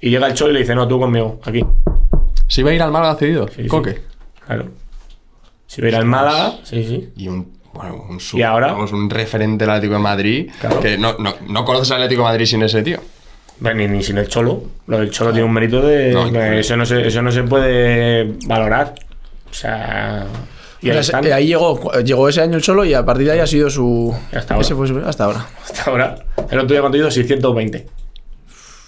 [0.00, 1.64] Y llega el Cholo y le dice, no, tú conmigo, aquí.
[2.48, 3.48] ¿Se iba a ir al Málaga cedido?
[3.48, 3.68] Sí, sí.
[3.68, 4.02] Coque.
[4.46, 4.66] Claro.
[5.66, 7.08] Se iba a ir al Málaga, sí, sí.
[7.16, 7.56] Y un...
[7.72, 8.74] Bueno, un, ¿Y ahora?
[8.74, 10.50] un referente del Atlético de Madrid.
[10.60, 10.80] Claro.
[10.80, 12.98] Que no, no, no conoces al Atlético de Madrid sin ese tío.
[13.60, 14.62] Bueno, Ni, ni sin el Cholo.
[14.86, 16.12] Lo del Cholo tiene un mérito de...
[16.12, 16.60] No, que increíble.
[16.60, 18.94] eso, no se, eso no se puede valorar.
[19.50, 20.26] O sea...
[20.82, 21.26] Y ahí están.
[21.26, 23.68] eh, ahí llegó, llegó ese año el solo y a partir de ahí ha sido
[23.70, 24.14] su.
[24.32, 24.64] Hasta ahora.
[24.64, 25.46] Ese fue su- hasta ahora.
[25.64, 26.14] Hasta ahora.
[26.50, 27.86] El otro día ha conseguido 620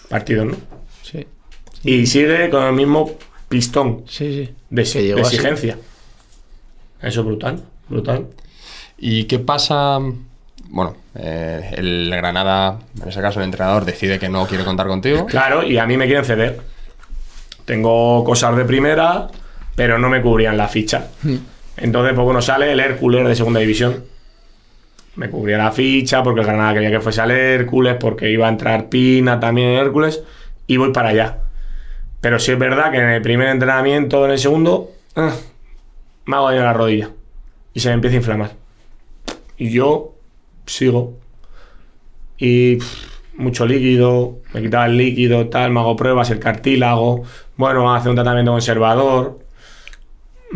[0.09, 0.53] partidos, ¿no?
[1.83, 3.13] Sí, Y sigue con el mismo
[3.49, 4.55] pistón sí, sí.
[4.71, 5.79] de, exigencia.
[7.01, 8.27] Eso es brutal, brutal.
[8.99, 9.99] ¿Y qué pasa?
[10.71, 15.27] Bueno, eh, el Granada, en ese caso el entrenador, decide que no quiere contar contigo.
[15.27, 16.61] Claro, y a mí me quieren ceder.
[17.65, 19.29] Tengo cosas de primera,
[19.75, 21.09] pero no me cubrían la ficha.
[21.77, 24.05] Entonces, pues bueno, sale el Hércules de segunda división.
[25.17, 28.51] Me cubría la ficha porque el Granada quería que fuese al Hércules, porque iba a
[28.51, 30.23] entrar Pina también en Hércules,
[30.67, 31.39] y voy para allá.
[32.21, 35.35] Pero sí es verdad que en el primer entrenamiento, en el segundo, ah,
[36.25, 37.11] me hago daño en la rodilla.
[37.75, 38.53] Y se me empieza a inflamar.
[39.57, 40.15] Y yo
[40.67, 41.19] sigo.
[42.37, 47.25] Y pff, mucho líquido, me quitaba el líquido, tal, me hago pruebas, el cartílago,
[47.57, 49.39] bueno, hace un tratamiento conservador.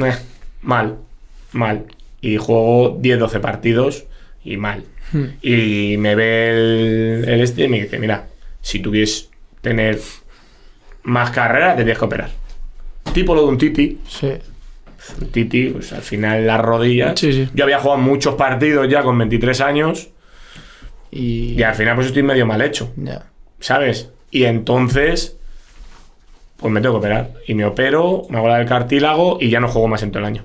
[0.04, 0.14] Eh,
[0.62, 0.98] mal,
[1.52, 1.86] mal.
[2.20, 4.04] Y juego 10-12 partidos
[4.44, 4.84] y mal.
[5.42, 8.28] Y me ve el, el este y me dice, mira,
[8.60, 9.28] si tú quieres
[9.60, 10.00] tener
[11.04, 12.30] más carrera, te tienes que operar.
[13.12, 14.32] Tipo lo de un Titi, Sí.
[15.20, 17.18] un Titi, pues al final las rodillas.
[17.18, 17.48] Sí, sí.
[17.54, 20.10] Yo había jugado muchos partidos ya con 23 años
[21.10, 21.54] Y.
[21.58, 23.26] y al final pues estoy medio mal hecho, Ya.
[23.60, 24.10] ¿sabes?
[24.30, 25.36] Y entonces,
[26.56, 27.32] pues me tengo que operar.
[27.46, 30.20] Y me opero, me hago la del cartílago y ya no juego más en todo
[30.20, 30.44] el año.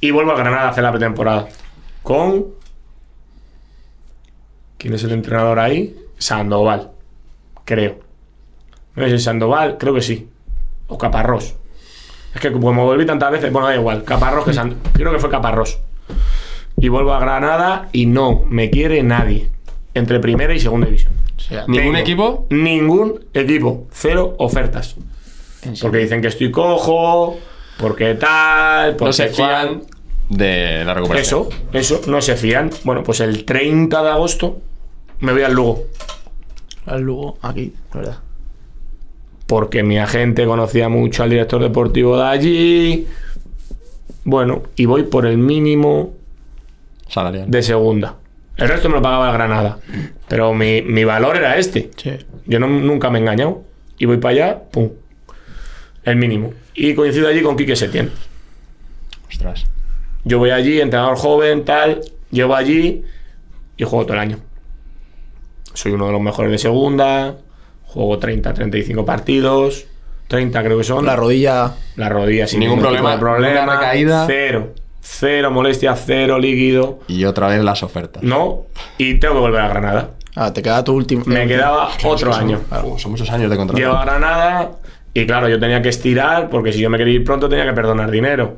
[0.00, 1.48] Y vuelvo a Granada a hacer la pretemporada.
[2.02, 2.46] Con...
[4.76, 5.96] ¿Quién es el entrenador ahí?
[6.18, 6.90] Sandoval,
[7.64, 8.00] creo.
[8.96, 10.28] No sé si Sandoval, creo que sí.
[10.88, 11.54] O Caparrós.
[12.34, 14.04] Es que como volví tantas veces, bueno, da igual.
[14.04, 15.78] Caparrós, que San- creo que fue Caparrós.
[16.76, 19.50] Y vuelvo a Granada y no me quiere nadie.
[19.94, 21.12] Entre primera y segunda división.
[21.36, 22.46] O sea, ¿Ningún Tengo equipo?
[22.50, 23.86] Ningún equipo.
[23.92, 24.96] Cero ofertas.
[25.80, 27.38] Porque dicen que estoy cojo,
[27.78, 29.82] porque tal, porque No se fían
[30.28, 31.46] de la recuperación.
[31.72, 32.70] Eso, eso, no se fían.
[32.82, 34.58] Bueno, pues el 30 de agosto
[35.20, 35.84] me voy al Lugo.
[36.86, 38.18] Al Lugo, aquí, la verdad.
[39.46, 43.06] Porque mi agente conocía mucho al director deportivo de allí.
[44.24, 46.14] Bueno, y voy por el mínimo
[47.08, 47.50] Salarial.
[47.50, 48.16] de segunda.
[48.56, 49.78] El resto me lo pagaba el Granada.
[50.28, 51.90] Pero mi, mi valor era este.
[51.96, 52.12] Sí.
[52.46, 53.62] Yo no- nunca me he engañado.
[53.98, 54.90] Y voy para allá, pum.
[56.04, 56.52] El mínimo.
[56.74, 58.10] Y coincido allí con Quique Setién.
[59.28, 59.66] Ostras.
[60.24, 62.00] Yo voy allí, entrenador joven, tal.
[62.30, 63.04] Llego allí
[63.76, 64.38] y juego todo el año.
[65.74, 67.36] Soy uno de los mejores de segunda.
[67.94, 69.86] Juego 30, 35 partidos.
[70.28, 71.06] 30 creo que son.
[71.06, 71.72] La rodilla.
[71.96, 73.76] La rodilla sin Ningún ningún problema, problema.
[73.76, 74.24] recaída.
[74.26, 74.74] Cero.
[75.00, 76.98] Cero molestia, cero líquido.
[77.08, 78.22] Y otra vez las ofertas.
[78.22, 78.62] No.
[78.98, 80.10] Y tengo que volver a Granada.
[80.34, 81.22] Ah, te queda tu último.
[81.26, 82.60] Me eh, quedaba otro Son- año.
[82.82, 83.78] uh, son muchos años de contrato.
[83.78, 84.70] Llego a Granada
[85.12, 87.72] y claro, yo tenía que estirar porque si yo me quería ir pronto tenía que
[87.74, 88.56] perdonar dinero.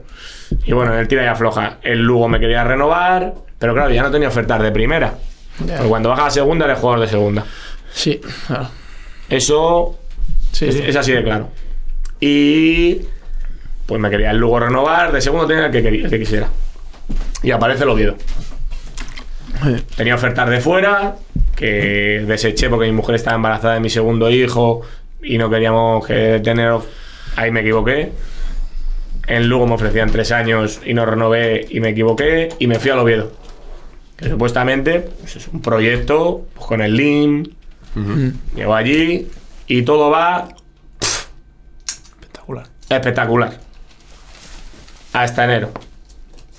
[0.64, 1.76] Y bueno, en el tira y afloja.
[1.82, 5.14] El Lugo me quería renovar, pero claro, ya no tenía ofertas de primera.
[5.66, 5.74] Ya.
[5.76, 7.45] Porque cuando baja a segunda eres jugador de segunda.
[7.93, 8.68] Sí, claro.
[9.29, 9.99] Eso
[10.53, 10.83] Sí, es, sí.
[10.87, 11.51] es así de claro.
[12.20, 13.03] Y
[13.87, 16.49] pues me quería el Lugo renovar, de segundo tenía el que, quería, el que quisiera.
[17.43, 18.16] Y aparece el Oviedo.
[19.97, 21.16] Tenía ofertas de fuera
[21.55, 24.83] que deseché porque mi mujer estaba embarazada de mi segundo hijo
[25.22, 26.74] y no queríamos que tener.
[27.37, 28.12] Ahí me equivoqué.
[29.27, 32.91] En Lugo me ofrecían tres años y no renové y me equivoqué y me fui
[32.91, 33.33] al Oviedo.
[34.16, 37.45] Que supuestamente pues, es un proyecto pues, con el LIM.
[38.55, 39.28] Llego allí
[39.66, 40.49] y todo va
[42.12, 42.66] Espectacular.
[42.88, 43.59] espectacular.
[45.12, 45.70] Hasta enero.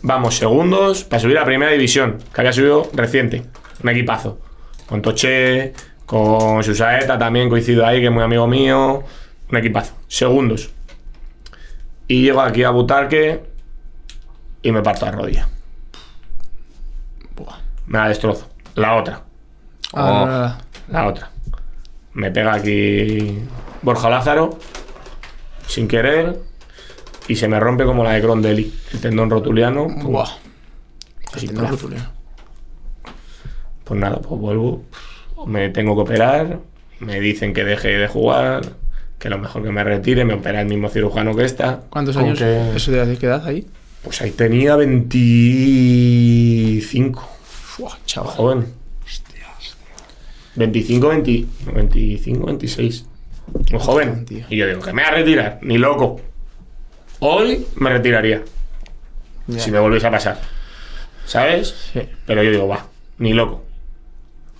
[0.01, 3.45] Vamos segundos para subir a primera división, que había subido reciente.
[3.83, 4.39] Un equipazo.
[4.87, 5.73] Con Toché,
[6.05, 9.03] con Susaeta también coincido ahí, que es muy amigo mío.
[9.51, 9.93] Un equipazo.
[10.07, 10.71] Segundos.
[12.07, 13.43] Y llego aquí a Butarque
[14.63, 15.49] y me parto la rodilla.
[17.35, 17.57] Buah.
[17.87, 18.49] Me la destrozo.
[18.75, 19.21] La otra.
[19.93, 20.66] Ah, Oh.
[20.89, 21.29] La otra.
[22.13, 23.39] Me pega aquí
[23.81, 24.57] Borja Lázaro,
[25.67, 26.39] sin querer,
[27.27, 29.87] y se me rompe como la de Grondelli, el tendón rotuliano.
[29.87, 30.29] Buah.
[31.33, 31.71] así, No, plaf.
[31.71, 32.09] Rotuliano.
[33.83, 34.83] Pues nada, pues vuelvo.
[35.45, 36.59] Me tengo que operar,
[36.99, 38.61] me dicen que deje de jugar,
[39.19, 41.81] que lo mejor que me retire, me opera el mismo cirujano que esta.
[41.89, 42.39] ¿Cuántos años?
[42.39, 43.67] que- ¿Eso te hace qué edad ahí?
[44.03, 47.29] Pues ahí tenía 25.
[47.77, 48.35] Buah, chaval.
[48.35, 48.65] Joven.
[50.57, 53.05] 25, 20, 25, 26.
[53.71, 54.25] Muy joven.
[54.49, 56.19] Y yo digo, que me voy a retirar, ni loco.
[57.19, 58.43] Hoy me retiraría,
[59.57, 60.41] si me volviese a pasar.
[61.25, 61.73] ¿Sabes?
[61.93, 62.01] Sí.
[62.25, 62.87] Pero yo digo, va,
[63.19, 63.63] ni loco.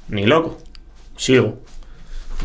[0.09, 0.57] Ni loco.
[1.17, 1.59] Sigo.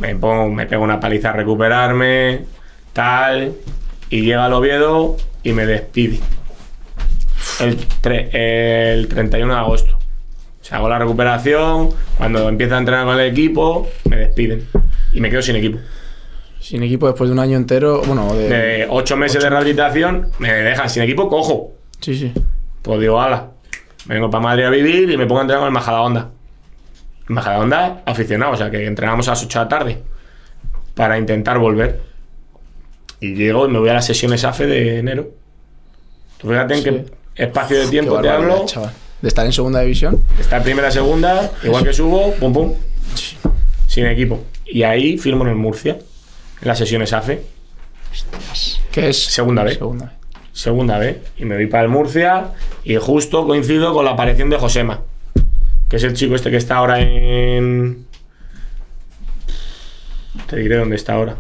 [0.01, 2.45] Me pongo, me pego una paliza a recuperarme,
[2.93, 3.55] tal.
[4.11, 6.19] Y llega el Oviedo y me despide.
[7.61, 9.99] El, tre- el 31 de agosto.
[10.73, 11.91] Hago la recuperación.
[12.17, 14.67] Cuando empiezo a entrenar con el equipo, me despiden.
[15.13, 15.79] Y me quedo sin equipo.
[16.61, 18.03] Sin equipo después de un año entero.
[18.07, 18.49] Bueno, de.
[18.49, 21.73] De ocho meses de rehabilitación, me dejan sin equipo, cojo.
[22.01, 22.33] Sí, sí.
[22.83, 23.51] Pues digo, ala,
[24.07, 26.31] vengo para Madrid a vivir y me pongo a entrenar con el Majadahonda.
[27.29, 29.99] El Majadahonda aficionado, o sea que entrenamos a las 8 de la tarde
[30.95, 32.01] para intentar volver.
[33.21, 35.29] Y llego y me voy a las sesiones AFE de enero.
[36.39, 36.91] Tú fíjate en Sí.
[37.37, 38.65] qué espacio de Qué tiempo te hablo.
[38.67, 38.91] chaval.
[39.23, 40.21] De estar en segunda división.
[40.39, 42.75] Está en primera, segunda, igual que subo, pum pum,
[43.87, 44.45] sin equipo.
[44.67, 45.93] Y ahí firmo en el Murcia,
[46.61, 47.43] en las sesiones AFE.
[48.91, 49.25] Que es.
[49.25, 49.75] Segunda B.
[49.75, 50.13] Segunda B.
[50.53, 52.51] segunda vez y me voy para el Murcia
[52.85, 55.01] y justo coincido con la aparición de Josema,
[55.89, 58.07] que es el chico este que está ahora en,
[60.49, 61.37] Te diré dónde está ahora.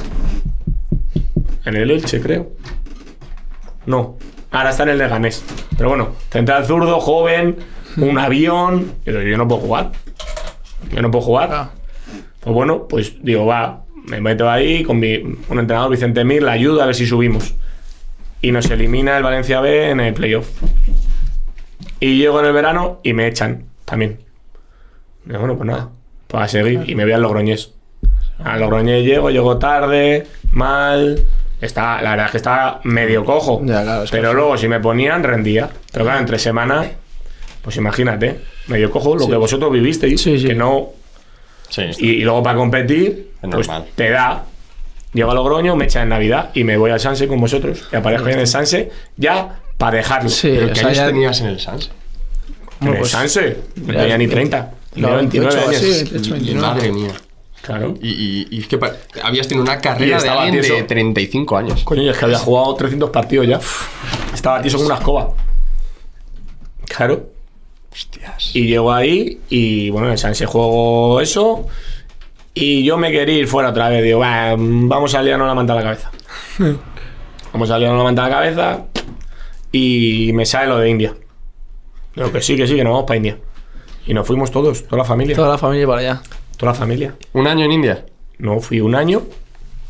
[1.65, 2.53] En el Elche, creo.
[3.87, 4.17] No.
[4.53, 5.45] Ahora está en el Leganés.
[5.77, 7.57] Pero bueno, central zurdo, joven,
[7.97, 8.95] un avión.
[9.05, 9.93] Pero yo no puedo jugar.
[10.95, 11.51] Yo no puedo jugar.
[11.53, 11.71] Ah.
[12.41, 16.53] Pues bueno, pues digo, va, me meto ahí con mi, un entrenador, Vicente Mir, la
[16.53, 17.55] ayuda a ver si subimos.
[18.41, 20.49] Y nos elimina el Valencia B en el playoff.
[22.01, 24.19] Y llego en el verano y me echan también.
[25.25, 25.91] Bueno, pues nada,
[26.27, 26.83] pues a seguir.
[26.87, 27.75] Y me voy al Logroñés.
[28.43, 31.25] Al Logroñés llego, llego tarde, mal.
[31.63, 33.61] Está, la verdad es que estaba medio cojo.
[33.65, 35.71] Ya, claro, es que pero luego si me ponían, rendía.
[35.93, 36.89] Pero claro, entre semanas,
[37.63, 39.31] pues imagínate, medio cojo lo Sí.
[39.31, 40.21] que vosotros vivisteis.
[40.21, 40.49] Sí, sí.
[40.49, 40.89] Que no,
[41.71, 43.87] Sí, y, y luego para competir, Es pues normal.
[43.95, 44.45] te da.
[45.15, 47.85] Llego a Logroño, me echan en Navidad y me voy al Sanse con vosotros.
[47.93, 50.29] Y aparezco en el Sanse ya para dejarlo.
[50.29, 51.87] Sí, ¿Pero qué años ya- tenías en el Sans?
[51.87, 51.93] En
[52.81, 53.57] Bueno, el pues, Sanse.
[53.77, 54.71] No tenía ni 30.
[54.97, 55.69] No, Tenía 28 años.
[55.77, 56.61] así, 28, 29.
[56.67, 57.11] Madre mía.
[57.63, 57.95] Claro.
[58.03, 58.79] Y, y, y es que
[59.23, 60.85] habías tenido una carrera de alguien de tieso.
[60.87, 61.85] 35 años.
[61.85, 63.61] Coño, y es que había jugado 300 partidos ya.
[64.35, 65.29] Estaba tieso como una escoba.
[66.89, 67.31] Claro.
[67.93, 68.55] Hostias.
[68.57, 71.67] Y llego ahí y bueno, en el Sanse juego eso.
[72.55, 74.03] Y yo me quería ir fuera otra vez.
[74.03, 76.11] Digo, "Va, vamos a liarnos la manta a la cabeza.
[77.53, 78.85] vamos a liarnos la manta a la cabeza.
[79.71, 81.15] Y me sale lo de India.
[82.15, 83.39] Digo que sí, que sí, que nos vamos para India.
[84.07, 85.37] Y nos fuimos todos, toda la familia.
[85.37, 86.23] Toda la familia para allá.
[86.63, 87.17] Toda la familia.
[87.33, 88.05] ¿Un año en India?
[88.39, 89.23] No fui un año.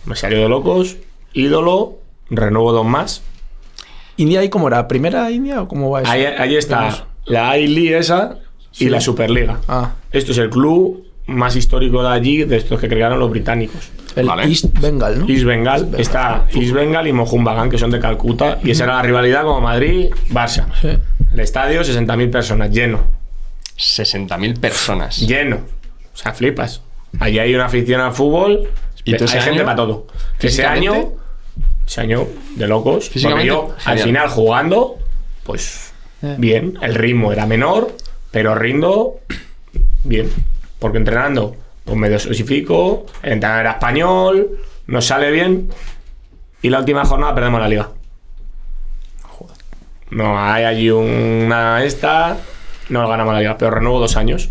[0.06, 0.96] Me salió de locos.
[1.34, 1.98] Ídolo.
[2.30, 3.20] Renuevo dos más.
[4.16, 4.88] ¿India ahí cómo era?
[4.88, 6.10] ¿Primera India o cómo va eso?
[6.10, 8.38] Ahí, ahí está la I-League esa
[8.72, 8.88] y Sí.
[8.88, 9.60] la Superliga.
[9.68, 13.90] Ah, Esto es el club más histórico de allí, de estos que crearon los británicos.
[14.16, 14.44] el Vale.
[14.44, 15.28] East Bengal, ¿no?
[15.28, 18.94] East Bengal, está East Bengal y Mohun Bagan, que son de Calcuta, y esa era
[18.96, 20.64] la rivalidad como Madrid-Barça.
[20.80, 20.88] Sí.
[21.34, 23.00] El estadio, 60.000 personas, lleno,
[23.76, 25.18] 60.000 personas.
[25.20, 25.58] lleno.
[26.12, 26.82] O sea, flipas.
[27.20, 28.68] Allí hay una afición al fútbol,
[29.04, 29.64] ¿Y hay gente año?
[29.64, 30.06] para todo.
[30.38, 31.12] Ese año,
[31.86, 34.96] ese año de locos, porque yo al final jugando,
[35.44, 35.92] pues
[36.22, 36.36] Eh.
[36.38, 37.96] bien, el ritmo era menor,
[38.30, 39.18] pero rindo
[40.04, 40.30] bien.
[40.78, 45.68] Porque entrenando, pues me dosifico, el entrenador era español, nos sale bien,
[46.62, 47.88] y la última jornada perdemos la liga.
[50.10, 52.36] No, hay allí una esta,
[52.90, 54.48] no ganamos la liga, pero renuevo dos años.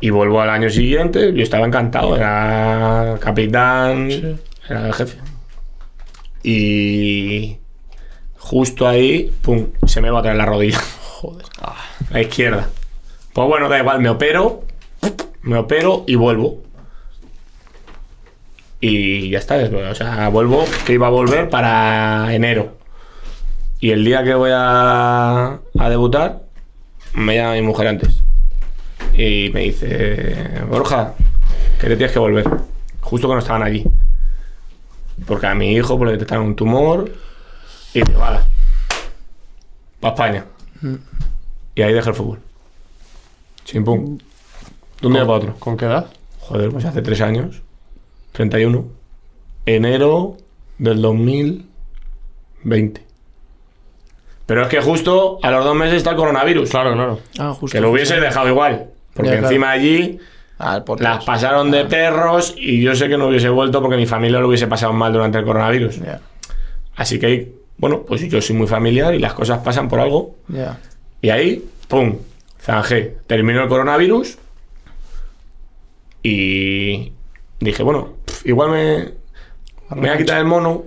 [0.00, 4.36] Y vuelvo al año siguiente, yo estaba encantado, era capitán, Sí.
[4.68, 5.18] era el jefe.
[6.42, 7.58] Y
[8.38, 10.80] justo ahí, pum, se me va a traer la rodilla,
[11.20, 11.44] Joder.
[12.10, 12.68] la izquierda.
[13.34, 14.64] Pues bueno, da igual, me opero,
[15.42, 16.62] me opero y vuelvo.
[18.80, 19.56] Y ya está,
[19.90, 22.78] o sea, vuelvo, que iba a volver para enero.
[23.78, 26.40] Y el día que voy a, a debutar,
[27.14, 28.22] me llama mi mujer antes.
[29.20, 31.12] Y me dice, Borja,
[31.78, 32.48] que te tienes que volver.
[33.02, 33.84] Justo cuando estaban allí.
[35.26, 37.12] Porque a mi hijo pues, le detectaron un tumor.
[37.92, 38.38] Y digo, vale.
[40.00, 40.46] Para España.
[41.74, 42.38] Y ahí dejé el fútbol.
[43.66, 44.16] Sin pum.
[45.02, 45.54] De un día para otro.
[45.58, 46.06] ¿Con qué edad?
[46.38, 47.60] Joder, pues hace tres años.
[48.32, 48.86] 31.
[49.66, 50.38] Enero
[50.78, 53.04] del 2020.
[54.46, 56.70] Pero es que justo a los dos meses está el coronavirus.
[56.70, 57.20] Claro, claro.
[57.38, 57.76] Ah, justo.
[57.76, 58.89] Que lo hubiese dejado igual.
[59.14, 59.46] Porque claro.
[59.46, 60.18] encima allí
[60.62, 64.04] Ah, por las pasaron de perros y yo sé que no hubiese vuelto porque mi
[64.04, 66.00] familia lo hubiese pasado mal durante el coronavirus.
[66.96, 70.36] Así que, bueno, pues yo soy muy familiar y las cosas pasan por algo.
[71.22, 72.18] Y ahí, ¡pum!
[72.60, 73.16] Zanjé.
[73.26, 74.36] Terminó el coronavirus.
[76.22, 77.10] Y
[77.58, 78.96] dije, bueno, igual me,
[79.96, 80.84] me voy a quitar el mono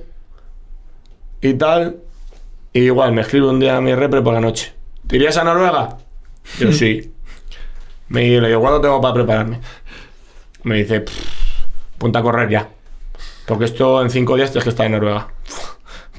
[1.42, 1.98] y tal.
[2.74, 4.72] Y igual me escribe un día a mi repre por la noche.
[5.08, 5.98] ¿Te irías a Noruega?
[6.60, 7.13] Yo sí.
[8.14, 9.60] Me digo, ¿cuándo tengo para prepararme?
[10.62, 11.14] Me dice, "Pff,
[11.98, 12.70] ponte a correr ya.
[13.48, 15.30] Porque esto en cinco días tienes que estar en Noruega.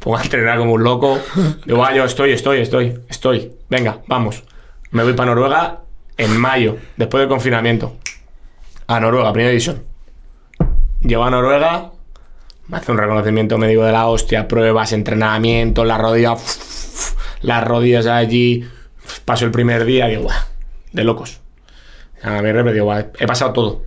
[0.00, 1.20] Pongo a entrenar como un loco.
[1.64, 3.52] Digo, ah, yo estoy, estoy, estoy, estoy.
[3.70, 4.42] Venga, vamos.
[4.90, 5.82] Me voy para Noruega
[6.16, 7.96] en mayo, después del confinamiento.
[8.88, 9.84] A Noruega, primera división.
[11.00, 11.92] Llego a Noruega,
[12.66, 18.68] me hace un reconocimiento médico de la hostia, pruebas, entrenamiento, las rodillas, las rodillas allí.
[19.24, 20.44] Paso el primer día, digo, "Buah,
[20.92, 21.40] de locos.
[22.24, 23.82] A mi repre, digo, "Buah, he pasado todo.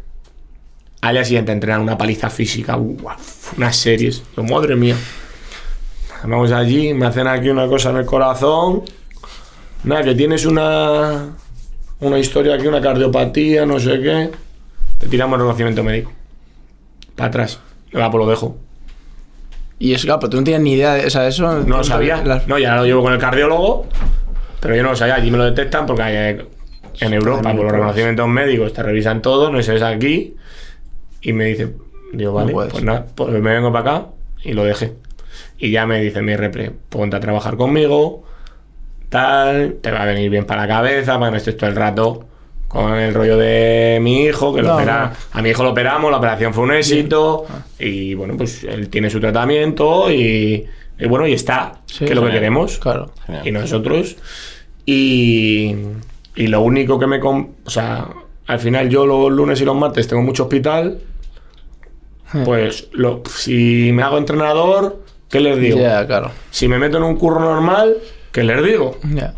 [1.02, 4.24] Al día siguiente entrenar una paliza física, unas series.
[4.36, 4.96] Digo, madre mía.
[6.24, 8.84] Vamos allí, me hacen aquí una cosa en el corazón.
[9.84, 11.36] Nada, que tienes una,
[12.00, 14.32] una historia aquí, una cardiopatía, no sé qué.
[14.98, 16.12] Te tiramos el reconocimiento médico.
[17.16, 17.60] Para atrás.
[17.96, 18.58] Va, pues lo dejo.
[19.80, 21.60] Y eso, claro, pero tú no tienes ni idea de o sea, eso.
[21.62, 22.24] No lo sabía.
[22.24, 23.86] Las- No, ya lo llevo con el cardiólogo,
[24.60, 25.16] pero yo no lo sabía.
[25.16, 26.48] Allí me lo detectan porque hay-
[27.00, 30.36] en Europa, por los reconocimientos médicos, te revisan todo, no sé, es aquí.
[31.22, 31.74] Y me dice,
[32.14, 34.08] Digo, vale, pues nada, pues me vengo para acá
[34.44, 34.94] y lo dejé.
[35.58, 38.24] Y ya me dice mi repre, ponte a trabajar conmigo,
[39.10, 41.76] tal, te va a venir bien para la cabeza, para que no estés todo el
[41.76, 42.26] rato
[42.68, 45.40] con el rollo de mi hijo, que lo opera- no.
[45.40, 47.46] a mi hijo lo operamos, la operación fue un éxito,
[47.80, 50.66] y bueno, pues él tiene su tratamiento y,
[51.00, 52.78] y bueno, y está, Sí, que es lo que queremos.
[52.78, 53.12] Claro.
[53.26, 53.48] Genial.
[53.48, 54.18] Y nosotros.
[54.86, 55.76] Y,
[56.38, 57.20] y lo único que me...
[57.20, 58.08] com- O sea,
[58.48, 61.00] al final yo los lunes y los martes tengo mucho hospital.
[62.46, 65.80] Pues lo, si me hago entrenador, ¿qué les digo?
[65.80, 66.32] Ya, claro.
[66.52, 67.96] Si me meto en un curro normal,
[68.32, 68.98] ¿qué les digo?
[69.14, 69.34] Ya.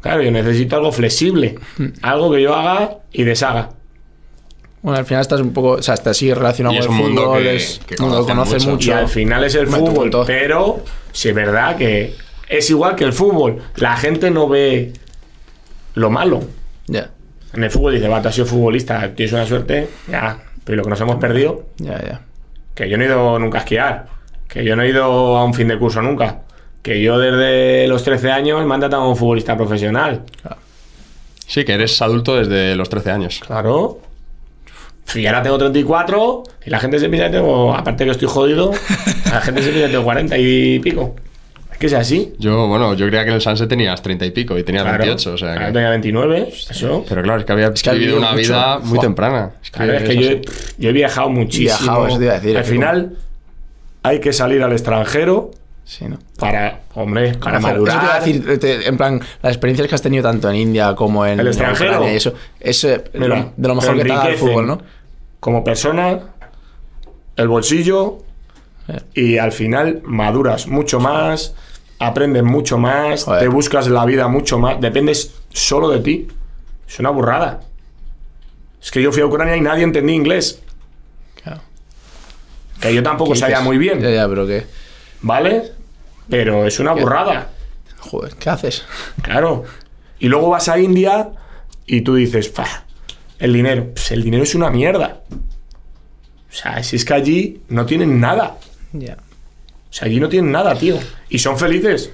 [0.00, 1.56] Claro, yo necesito algo flexible.
[2.02, 3.70] Algo que yo haga y deshaga.
[4.82, 7.00] Bueno, al final estás un poco, o sea, estás así relacionado Y es con el
[7.02, 8.72] un mundo fútbol, que- es que conocen conoces mucho.
[8.72, 8.90] mucho.
[8.90, 10.10] Y al final es el Me fútbol.
[10.10, 10.24] todo.
[10.24, 10.80] Pero
[11.12, 12.14] si es verdad que
[12.48, 13.58] es igual que el fútbol.
[13.76, 14.92] La gente no ve
[15.94, 16.42] lo malo.
[16.86, 17.10] Ya,
[17.52, 20.38] En el fútbol dice, va, tú has sido futbolista, tienes una suerte, ya.
[20.64, 22.20] Pero lo que nos hemos perdido, ya, ya.
[22.74, 24.06] que yo no he ido nunca a esquiar,
[24.48, 25.04] que yo no he ido
[25.36, 26.42] a un fin de curso nunca,
[26.82, 30.22] que yo desde los 13 años me han tratado como un futbolista profesional.
[31.46, 33.40] Sí, que eres adulto desde los 13 años.
[33.44, 34.00] Claro.
[35.14, 38.70] Y ahora tengo 34 y la gente se piensa que tengo, aparte que estoy jodido,
[39.32, 41.16] la gente se piensa que tengo 40 y pico.
[41.80, 42.34] Que es así.
[42.38, 44.98] Yo, bueno, yo creía que en el Sanse tenías 30 y pico y tenías Claro.
[44.98, 45.72] 28, o sea que...
[45.72, 47.04] tenía 29, eso.
[47.08, 48.36] Pero claro, es que había que vivido una mucho.
[48.42, 49.00] vida muy Joder.
[49.00, 49.50] temprana.
[49.62, 50.42] Es Claro, es que yo, he-
[50.78, 51.64] yo he viajado muchísimo.
[51.78, 53.16] Viajado, eso te iba a decir, Al final
[54.02, 55.52] hay que salir al extranjero
[55.84, 56.18] Sí, ¿no?
[56.38, 57.96] para, hombre, para madurar.
[57.96, 60.56] Eso te iba a decir, te- en plan, las experiencias que has tenido tanto en
[60.56, 62.04] India como en El extranjero.
[62.06, 64.82] Eso, es eh, Mira, de lo mejor que te da el fútbol, ¿no?
[65.40, 66.18] Como persona,
[67.36, 68.18] el bolsillo
[68.88, 68.98] Eh.
[69.14, 71.54] y al final maduras mucho más,
[72.00, 73.42] aprendes mucho más, Joder.
[73.42, 76.28] te buscas la vida mucho más, dependes solo de ti.
[76.88, 77.60] Es una burrada.
[78.82, 80.60] Es que yo fui a Ucrania y nadie entendía inglés.
[81.42, 81.60] Claro.
[82.80, 84.66] Que yo tampoco ¿Qué sabía muy bien, Ya, ya, pero que.
[85.20, 85.72] ¿vale?
[86.28, 87.02] Pero es una ¿Qué?
[87.02, 87.50] burrada.
[87.98, 88.84] Joder, ¿qué haces?
[89.22, 89.64] Claro.
[90.18, 91.30] Y luego vas a India
[91.86, 92.66] y tú dices, "Fa,
[93.38, 93.88] el dinero.
[93.92, 95.20] Pues el dinero es una mierda.
[95.30, 98.56] O sea, si es que allí no tienen nada.
[98.92, 99.18] Ya.
[99.90, 100.96] O sea, allí no tienen nada, tío.
[101.28, 102.12] Y son felices.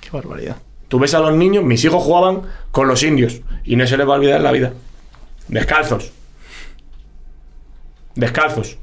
[0.00, 0.56] Qué barbaridad.
[0.88, 4.08] Tú ves a los niños, mis hijos jugaban con los indios y no se les
[4.08, 4.72] va a olvidar la vida.
[5.48, 6.12] Descalzos.
[8.14, 8.78] Descalzos.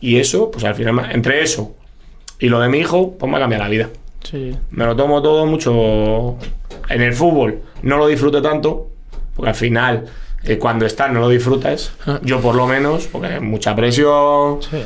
[0.00, 1.74] Y eso, pues al final, entre eso
[2.38, 3.88] y lo de mi hijo, pues me ha cambiado la vida.
[4.22, 4.56] Sí.
[4.70, 6.36] Me lo tomo todo mucho.
[6.88, 8.88] En el fútbol no lo disfruto tanto,
[9.36, 10.06] porque al final,
[10.42, 11.92] eh, cuando estás, no lo disfrutas.
[12.06, 12.18] Ah.
[12.22, 14.82] Yo, por lo menos, porque hay mucha presión, Sí.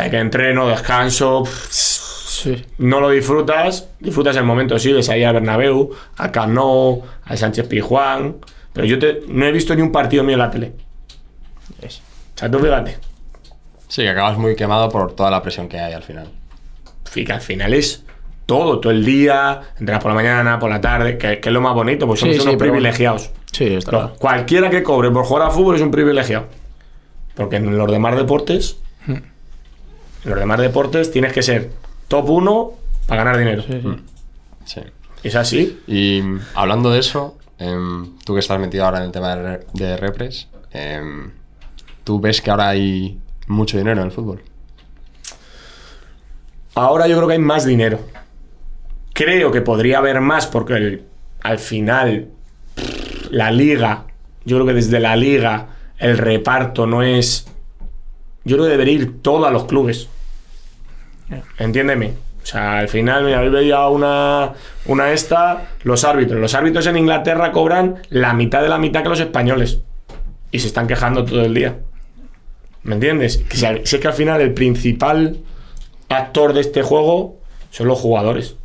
[0.00, 1.44] Hay que entreno, descanso.
[1.70, 2.64] Sí.
[2.78, 7.38] No lo disfrutas, disfrutas el momento, sí, ves ahí al Bernabéu, al Camp Nou, al
[7.38, 8.36] Sánchez Pizjuán.
[8.72, 10.72] Pero yo te- no he visto ni un partido mío en la tele.
[11.82, 11.98] Es.
[12.36, 12.98] O sea, tú fíjate.
[13.88, 16.28] Sí, que acabas muy quemado por toda la presión que hay al final.
[17.12, 18.04] Que al final es
[18.46, 21.60] todo, todo el día, entrenas por la mañana, por la tarde, que, que es lo
[21.60, 23.30] más bonito, pues somos Sí, sí, unos privilegiados.
[23.52, 24.14] Sí, está No, claro.
[24.18, 26.46] cualquiera que cobre por jugar a fútbol es un privilegiado.
[27.34, 28.76] Porque en los demás deportes.
[30.24, 31.70] En los demás deportes tienes que ser
[32.08, 32.70] top 1
[33.06, 33.62] para ganar dinero.
[33.62, 33.96] Sí, sí.
[34.64, 34.80] Sí.
[35.22, 35.80] ¿Es así?
[35.86, 39.42] Y mm, hablando de eso, em, tú que estás metido ahora en el tema de,
[39.42, 41.30] re- de repres, em,
[42.04, 44.42] ¿tú ves que ahora hay mucho dinero en el fútbol?
[46.74, 48.00] Ahora yo creo que hay más dinero.
[49.12, 51.04] Creo que podría haber más porque el-
[51.42, 52.28] al final
[53.30, 54.04] la liga,
[54.44, 55.68] yo creo que desde la liga
[55.98, 57.46] el reparto no es...
[58.44, 60.08] Yo creo que debería ir todo a los clubes.
[61.58, 62.14] Entiéndeme.
[62.42, 64.54] O sea, al final, mira, hoy veía una,
[64.86, 66.40] una esta, los árbitros.
[66.40, 69.80] Los árbitros en Inglaterra cobran la mitad de la mitad que los españoles.
[70.50, 71.78] Y se están quejando todo el día.
[72.82, 73.36] ¿Me entiendes?
[73.38, 75.38] Que si, es que al final el principal
[76.08, 77.36] actor de este juego
[77.70, 78.56] son los jugadores.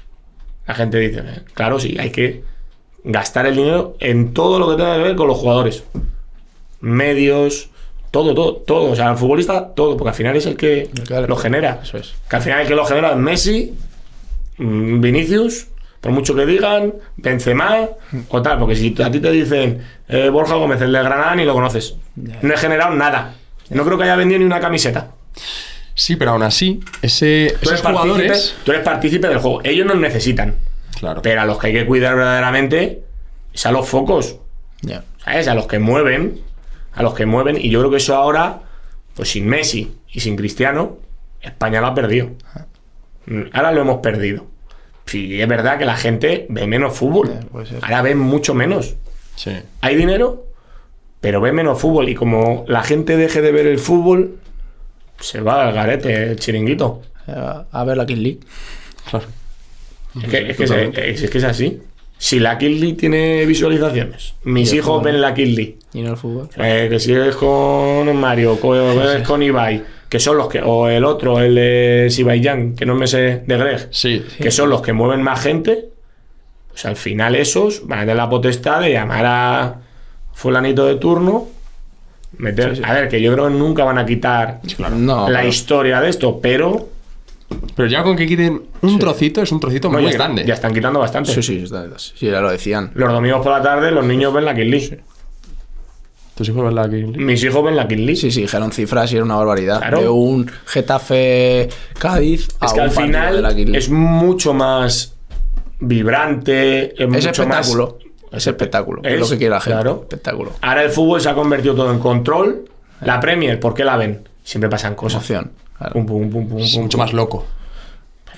[0.65, 2.43] La gente dice, "Eh, claro, sí, hay que
[3.03, 5.84] gastar el dinero en todo lo que tenga que ver con los jugadores.
[6.80, 7.69] Medios,
[8.16, 8.91] todo, todo, todo.
[8.91, 11.28] O sea, el futbolista, todo, porque al final es el que Claro.
[11.28, 11.82] lo genera.
[11.84, 12.13] Eso es.
[12.30, 13.74] Que al final el que lo genera es Messi,
[14.57, 15.68] mm, Vinicius,
[15.99, 17.89] por mucho que digan, Benzema
[18.30, 18.57] o tal.
[18.59, 21.95] Porque si a ti te dicen eh, Borja Gómez, el de Granada, ni lo conoces.
[22.16, 23.34] No he generado nada.
[23.70, 25.11] No creo que haya vendido ni una camiseta.
[25.93, 28.55] Sí, pero aún así, ese, Tú esos jugadores...
[28.63, 29.59] tú eres partícipe del juego.
[29.66, 30.55] Ellos nos necesitan.
[30.99, 31.22] Claro.
[31.22, 33.01] Pero a los que hay que cuidar verdaderamente
[33.53, 34.38] es a los focos.
[34.82, 35.03] Ya.
[35.26, 35.49] ¿Sabes?
[35.49, 36.39] A los que mueven.
[36.95, 37.57] A los que mueven.
[37.59, 38.61] Y yo creo que eso ahora,
[39.15, 40.97] pues sin Messi y sin Cristiano,
[41.41, 42.31] España lo ha perdido.
[43.53, 44.45] Ahora lo hemos perdido.
[45.05, 47.31] Sí, es verdad que la gente ve menos fútbol.
[47.81, 48.95] Ahora ven mucho menos.
[49.35, 49.51] Sí.
[49.81, 50.45] Hay dinero,
[51.21, 52.09] pero ve menos fútbol.
[52.09, 54.37] Y como la gente deje de ver el fútbol,
[55.19, 57.01] se va al garete el chiringuito.
[57.27, 58.39] A ver la Kings League.
[59.09, 59.25] Claro.
[60.23, 61.81] Es que es, que es- es que es así.
[62.18, 65.03] Si la League tiene visualizaciones, mis hijos fútbol.
[65.03, 65.78] ven la League.
[65.93, 66.49] Y no el fútbol.
[66.57, 70.61] Eh, que si es con Mario, co- es con Ibai, que son los que.
[70.61, 74.24] O el otro, el de Sibayan, que no me sé de Greg, Sí.
[74.38, 75.89] que son los que mueven más gente.
[76.70, 79.82] Pues al final esos van a tener la potestad de llamar a
[80.34, 81.47] Fulanito de turno.
[82.38, 84.59] Meter, A ver, que yo creo que nunca van a quitar
[84.97, 86.89] No, la pero- historia de esto, pero.
[87.76, 90.45] Pero ya con que quiten un trocito, es un trocito no, muy ya, grande.
[90.45, 91.32] ya están quitando bastante.
[91.34, 92.91] Sí, sí, está- sí, ya lo decían.
[92.95, 94.99] Los domingos por la tarde los niños ven la Kill League.
[96.36, 98.20] ¿Tus hijos ven la Kill Mis hijos ven la Kill League.
[98.20, 99.80] Sí, sí, dijeron cifras y era una barbaridad.
[99.80, 100.01] Claro.
[100.01, 103.78] De un Getafe Cádiz a Es que un al de final la League.
[103.78, 105.16] es mucho más
[105.80, 106.93] vibrante.
[106.93, 107.97] Es, Es mucho espectáculo.
[108.32, 109.01] Más, Es espectáculo.
[109.03, 109.76] Es, es, lo que quiere la gente.
[109.76, 109.99] claro.
[110.03, 110.51] Espectáculo.
[110.62, 112.66] Ahora el fútbol se ha convertido todo en control.
[113.01, 114.28] La Premier, ¿por qué la ven?
[114.43, 115.30] Siempre pasan cosas.
[115.30, 115.51] Emoción.
[115.78, 115.93] Claro.
[115.93, 117.05] Pum, pum, pum, pum, Es pum, mucho pum.
[117.05, 117.45] más loco.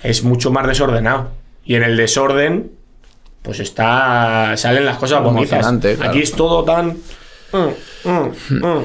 [0.03, 1.29] Es mucho más desordenado.
[1.65, 2.71] Y en el desorden,
[3.41, 4.55] pues está.
[4.57, 5.65] salen las cosas bonitas.
[5.95, 6.09] Claro.
[6.09, 6.97] Aquí es todo tan.
[7.51, 8.83] mm, mm, mm.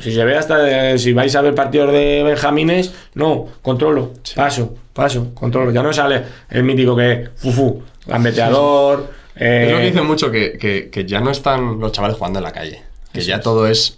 [0.00, 0.58] Si se ve hasta.
[0.58, 5.70] de- si vais a ver partidos de Benjamines, no, controlo, paso, paso, controlo.
[5.72, 7.28] Ya no sale el mítico que.
[7.36, 9.10] Fufu, gambeteador.
[9.36, 12.38] eh, Es lo que dicen mucho, que, que- que ya no están los chavales jugando
[12.38, 12.82] en la calle.
[13.12, 13.96] Que ya todo es.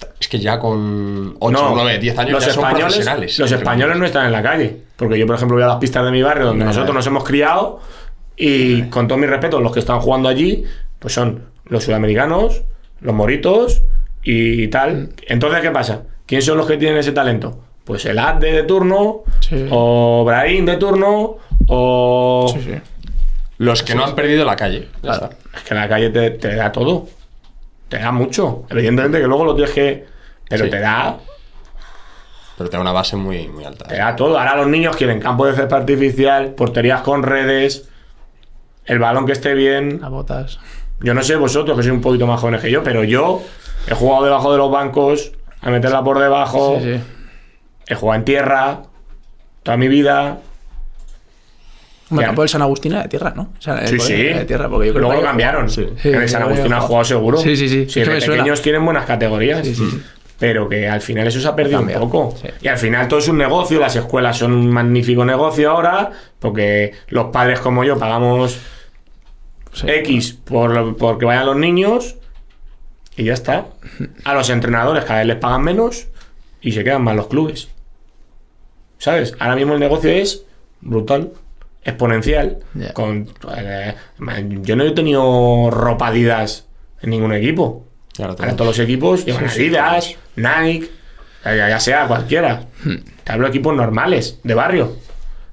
[0.00, 3.38] Mm, Es que ya con 8, No, 9, 10 años los ya son españoles, profesionales.
[3.38, 4.76] Los españoles no están en la calle.
[4.96, 6.94] Porque yo, por ejemplo, voy a las pistas de mi barrio donde No, nosotros no.
[6.98, 7.80] nos hemos criado.
[8.36, 10.64] Y con todo mi respeto, los que están jugando allí,
[10.98, 12.62] pues son los sudamericanos,
[13.00, 13.82] los moritos
[14.22, 15.10] y tal.
[15.26, 16.02] Entonces, ¿qué pasa?
[16.26, 17.60] ¿Quién son los que tienen ese talento?
[17.84, 19.66] Pues el Adde de turno, Sí.
[19.70, 21.36] o Brahim de turno,
[21.68, 22.50] o.
[22.52, 22.74] Sí, sí.
[23.58, 24.88] Los que no han perdido la calle.
[25.00, 25.30] Claro.
[25.54, 27.08] Es que la calle te, te da todo.
[27.88, 28.64] Te da mucho.
[28.70, 30.06] Evidentemente que luego lo tienes que.
[30.48, 30.70] Pero Sí.
[30.70, 31.18] te da
[32.56, 33.86] Pero te da una base muy, muy alta.
[33.86, 34.36] Te da todo.
[34.38, 37.88] Ahora los niños quieren campo de césped artificial, porterías con redes,
[38.84, 40.00] el balón que esté bien.
[40.00, 40.58] Las botas.
[41.00, 43.42] Yo no sé vosotros, que sois un poquito más jóvenes que yo, pero yo
[43.86, 45.30] he jugado debajo de los bancos,
[45.62, 47.00] a meterla por debajo, Sí, sí.
[47.86, 48.82] he jugado en tierra,
[49.62, 50.38] toda mi vida.
[52.10, 52.26] Ya.
[52.26, 53.42] campo del San Agustín era de tierra, ¿no?
[53.58, 54.12] O sea, Sí, el- sí.
[54.14, 55.68] de tierra, porque yo creo Luego que lo cambiaron.
[55.70, 55.86] Sí.
[56.00, 57.38] Sí, el San Agustín ha jugado seguro.
[57.38, 57.86] Sí, sí, sí.
[57.88, 58.42] Sí, que de me suena.
[58.42, 59.66] pequeños tienen buenas categorías.
[59.66, 60.02] Sí, sí, sí.
[60.38, 62.34] Pero que al final eso se ha perdido un poco.
[62.62, 63.80] Y al final todo es un negocio.
[63.80, 66.12] Las escuelas son un magnífico negocio ahora.
[66.38, 68.58] Porque los padres como yo pagamos.
[69.84, 72.16] X por, porque vayan los niños.
[73.16, 73.66] Y ya está.
[74.24, 76.06] A los entrenadores cada vez les pagan menos.
[76.60, 77.68] Y se quedan más los clubes.
[78.98, 79.34] ¿Sabes?
[79.40, 80.44] Ahora mismo el negocio es
[80.80, 81.30] brutal.
[81.88, 82.58] Exponencial.
[82.74, 82.92] Ya.
[82.92, 83.94] Con, eh,
[84.62, 86.66] yo no he tenido ropa Adidas
[87.00, 87.86] en ningún equipo.
[88.14, 90.90] Claro, Ahora todos los equipos llevan Adidas, Nike,
[91.44, 92.64] ya, sea cualquiera.
[93.24, 94.96] Te hablo de equipos normales, de barrio.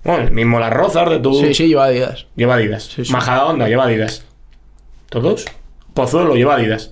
[0.04, 1.34] Bueno, el mismo Las Rozas de tu.
[1.34, 2.28] Sí, sí, lleva días.
[2.36, 2.84] Lleva Adidas.
[2.84, 3.12] Sí, sí.
[3.12, 4.24] Majadahonda lleva Adidas.
[5.10, 5.46] ¿Todos?
[5.94, 6.92] Pozuelo lleva Adidas.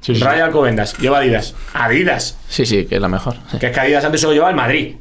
[0.00, 0.22] Sí, sí.
[0.22, 1.54] Raya Alcobendas lleva Adidas.
[1.72, 2.38] Adidas.
[2.48, 3.36] Sí, sí, que es la mejor.
[3.58, 4.96] Que es que Adidas antes solo llevaba el Madrid.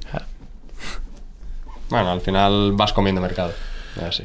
[1.89, 3.53] Bueno, al final vas comiendo mercado.
[4.07, 4.23] Así.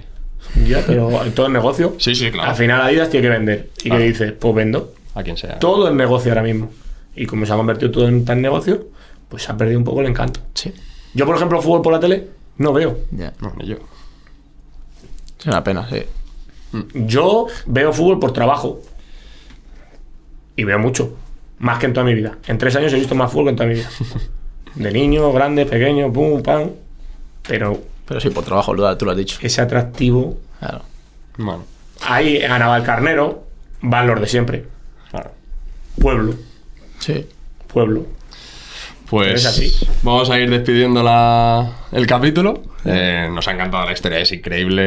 [0.67, 1.95] Ya, pero todo es negocio.
[1.99, 2.51] Sí, sí, claro.
[2.51, 3.71] Al final Adidas tiene que vender.
[3.79, 4.01] ¿Y Claro.
[4.01, 4.33] qué dice?
[4.33, 4.93] Pues vendo.
[5.15, 5.59] A quien sea.
[5.59, 6.71] Todo es negocio ahora mismo.
[7.15, 8.87] Y como se ha convertido todo en tan negocio,
[9.29, 10.41] pues se ha perdido un poco el encanto.
[10.55, 10.73] Sí.
[11.15, 12.99] Yo, por ejemplo, fútbol por la tele, no veo.
[13.11, 13.33] Ya.
[13.41, 13.77] No, ni yo.
[15.39, 16.03] Es una pena, sí.
[16.95, 18.81] Yo veo fútbol por trabajo.
[20.57, 21.17] Y veo mucho.
[21.59, 22.39] Más que en toda mi vida.
[22.47, 23.89] En tres años he visto más fútbol que en toda mi vida.
[24.77, 26.71] De niño, grande, pequeño, pum, pam.
[27.47, 29.39] Pero Pero sí, por trabajo, lo- tú lo has dicho.
[29.43, 30.39] ese atractivo.
[30.59, 30.83] Claro.
[31.39, 31.65] Bueno,
[32.03, 33.45] Ahí a Navalcarnero
[33.83, 34.65] van los de siempre.
[35.11, 35.33] claro.
[36.01, 36.35] Pueblo,
[36.99, 37.27] Sí.
[37.73, 38.07] pueblo.
[39.09, 39.75] Pues Es así.
[40.03, 42.63] vamos a ir despidiendo la, el capítulo.
[42.85, 44.85] Eh, nos ha encantado la historia, es increíble.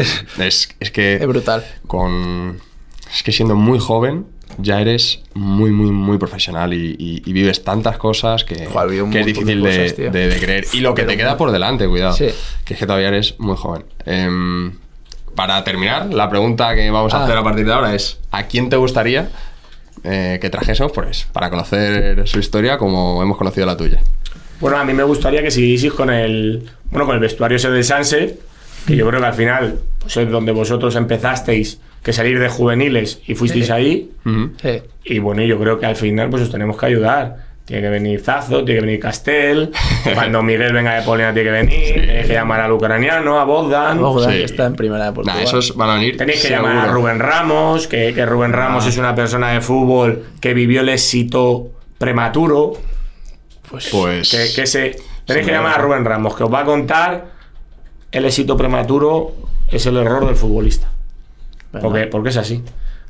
[0.00, 0.04] eh,
[0.38, 1.64] es, es que Es brutal.
[1.86, 2.58] con.
[3.14, 4.26] Es que siendo muy joven
[4.58, 9.10] ya eres muy, muy, muy profesional y, y- y vives tantas cosas que, Joder, es
[9.12, 10.66] de difícil de, cosas, de- de creer.
[10.72, 12.12] Y lo que Pero te queda por delante, cuidado.
[12.14, 12.28] Sí.
[12.64, 13.84] Que es que todavía eres muy joven.
[14.04, 14.72] Em,
[15.34, 17.24] para terminar, la pregunta que vamos a Ah.
[17.24, 19.28] hacer a partir de ahora es: ¿a quién te gustaría
[20.04, 24.00] eh, que trajésemos pues, para conocer su historia como hemos conocido la tuya?
[24.60, 26.70] Bueno, a mí me gustaría que siguieseis con el.
[26.90, 28.38] Bueno, con el vestuario ese del Sanse.
[28.86, 33.20] Que yo creo que al final, pues es donde vosotros empezasteis, que salir de juveniles
[33.26, 33.72] y fuisteis Sí.
[33.72, 34.10] ahí.
[34.62, 34.82] Sí.
[35.04, 37.44] Y bueno, yo creo que al final pues os tenemos que ayudar.
[37.64, 39.72] Tiene que venir Zazo, tiene que venir Castel.
[40.14, 41.94] Cuando Miguel venga de Polina tiene que venir.
[42.06, 43.98] Tenéis que llamar al ucraniano, a Bogdan.
[44.00, 44.38] Bogdan, Sí.
[44.38, 45.38] que está en primera de Portugal.
[45.38, 46.16] Nah, esos van a venir.
[46.16, 46.68] Tenéis que seguro.
[46.68, 48.88] llamar a Rubén Ramos, que, que Rubén Ramos Ah.
[48.88, 52.74] es una persona de fútbol que vivió el éxito prematuro.
[53.68, 54.30] Pues, Pues.
[54.30, 57.32] Que, que se, tenéis Sí, que llamar a Rubén Ramos, que os va a contar
[58.12, 59.32] el éxito prematuro
[59.72, 60.92] es el error del futbolista.
[61.80, 62.62] Porque, porque es así.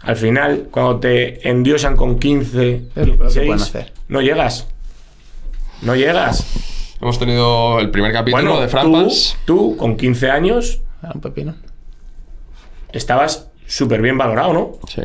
[0.03, 3.93] Al final, cuando te endiosan con 15, Es lo peor que 16, pueden hacer.
[4.09, 4.67] no llegas.
[5.83, 6.47] No llegas.
[7.01, 9.37] Hemos tenido el primer capítulo Bueno, de tú, Frampas.
[9.45, 11.55] tú, con 15 años, era un pepino.
[12.93, 14.73] estabas súper bien valorado, ¿no?
[14.89, 15.03] Sí.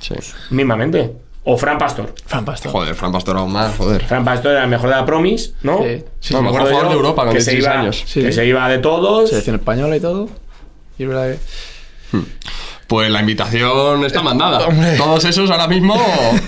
[0.00, 0.14] Sí.
[0.50, 1.12] Mismamente.
[1.44, 2.14] O Fran Pastor.
[2.26, 2.70] Fran Pastor.
[2.70, 4.04] Joder, Fran Pastor aún más, joder.
[4.04, 5.78] Fran Pastor era el mejor de la Promis, ¿no?
[5.78, 6.44] Sí, sí, No, sí.
[6.44, 8.02] mejor acuerdo jugador de Europa con que se 16 iba, años.
[8.06, 8.20] Sí.
[8.22, 9.30] Que se iba de todos.
[9.30, 10.28] Selección española y todo.
[10.98, 12.18] Y es verdad que.
[12.92, 14.66] Pues la invitación está mandada.
[14.68, 14.98] Hombre.
[14.98, 15.98] Todos esos ahora mismo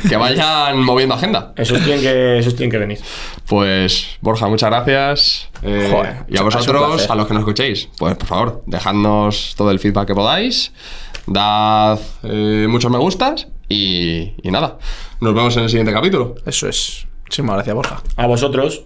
[0.06, 1.54] que vayan moviendo agenda.
[1.56, 2.98] Esos tienen que, esos tienen que venir.
[3.48, 5.48] Pues Borja, muchas gracias.
[5.62, 9.70] Eh, Joder, y a vosotros, a los que nos escuchéis, pues por favor, dejadnos todo
[9.70, 10.74] el feedback que podáis.
[11.26, 14.76] Dad eh, muchos me gustas y, y nada.
[15.20, 16.34] Nos vemos en el siguiente capítulo.
[16.44, 17.06] Eso es.
[17.22, 18.02] Muchísimas gracias, Borja.
[18.16, 18.84] A vosotros.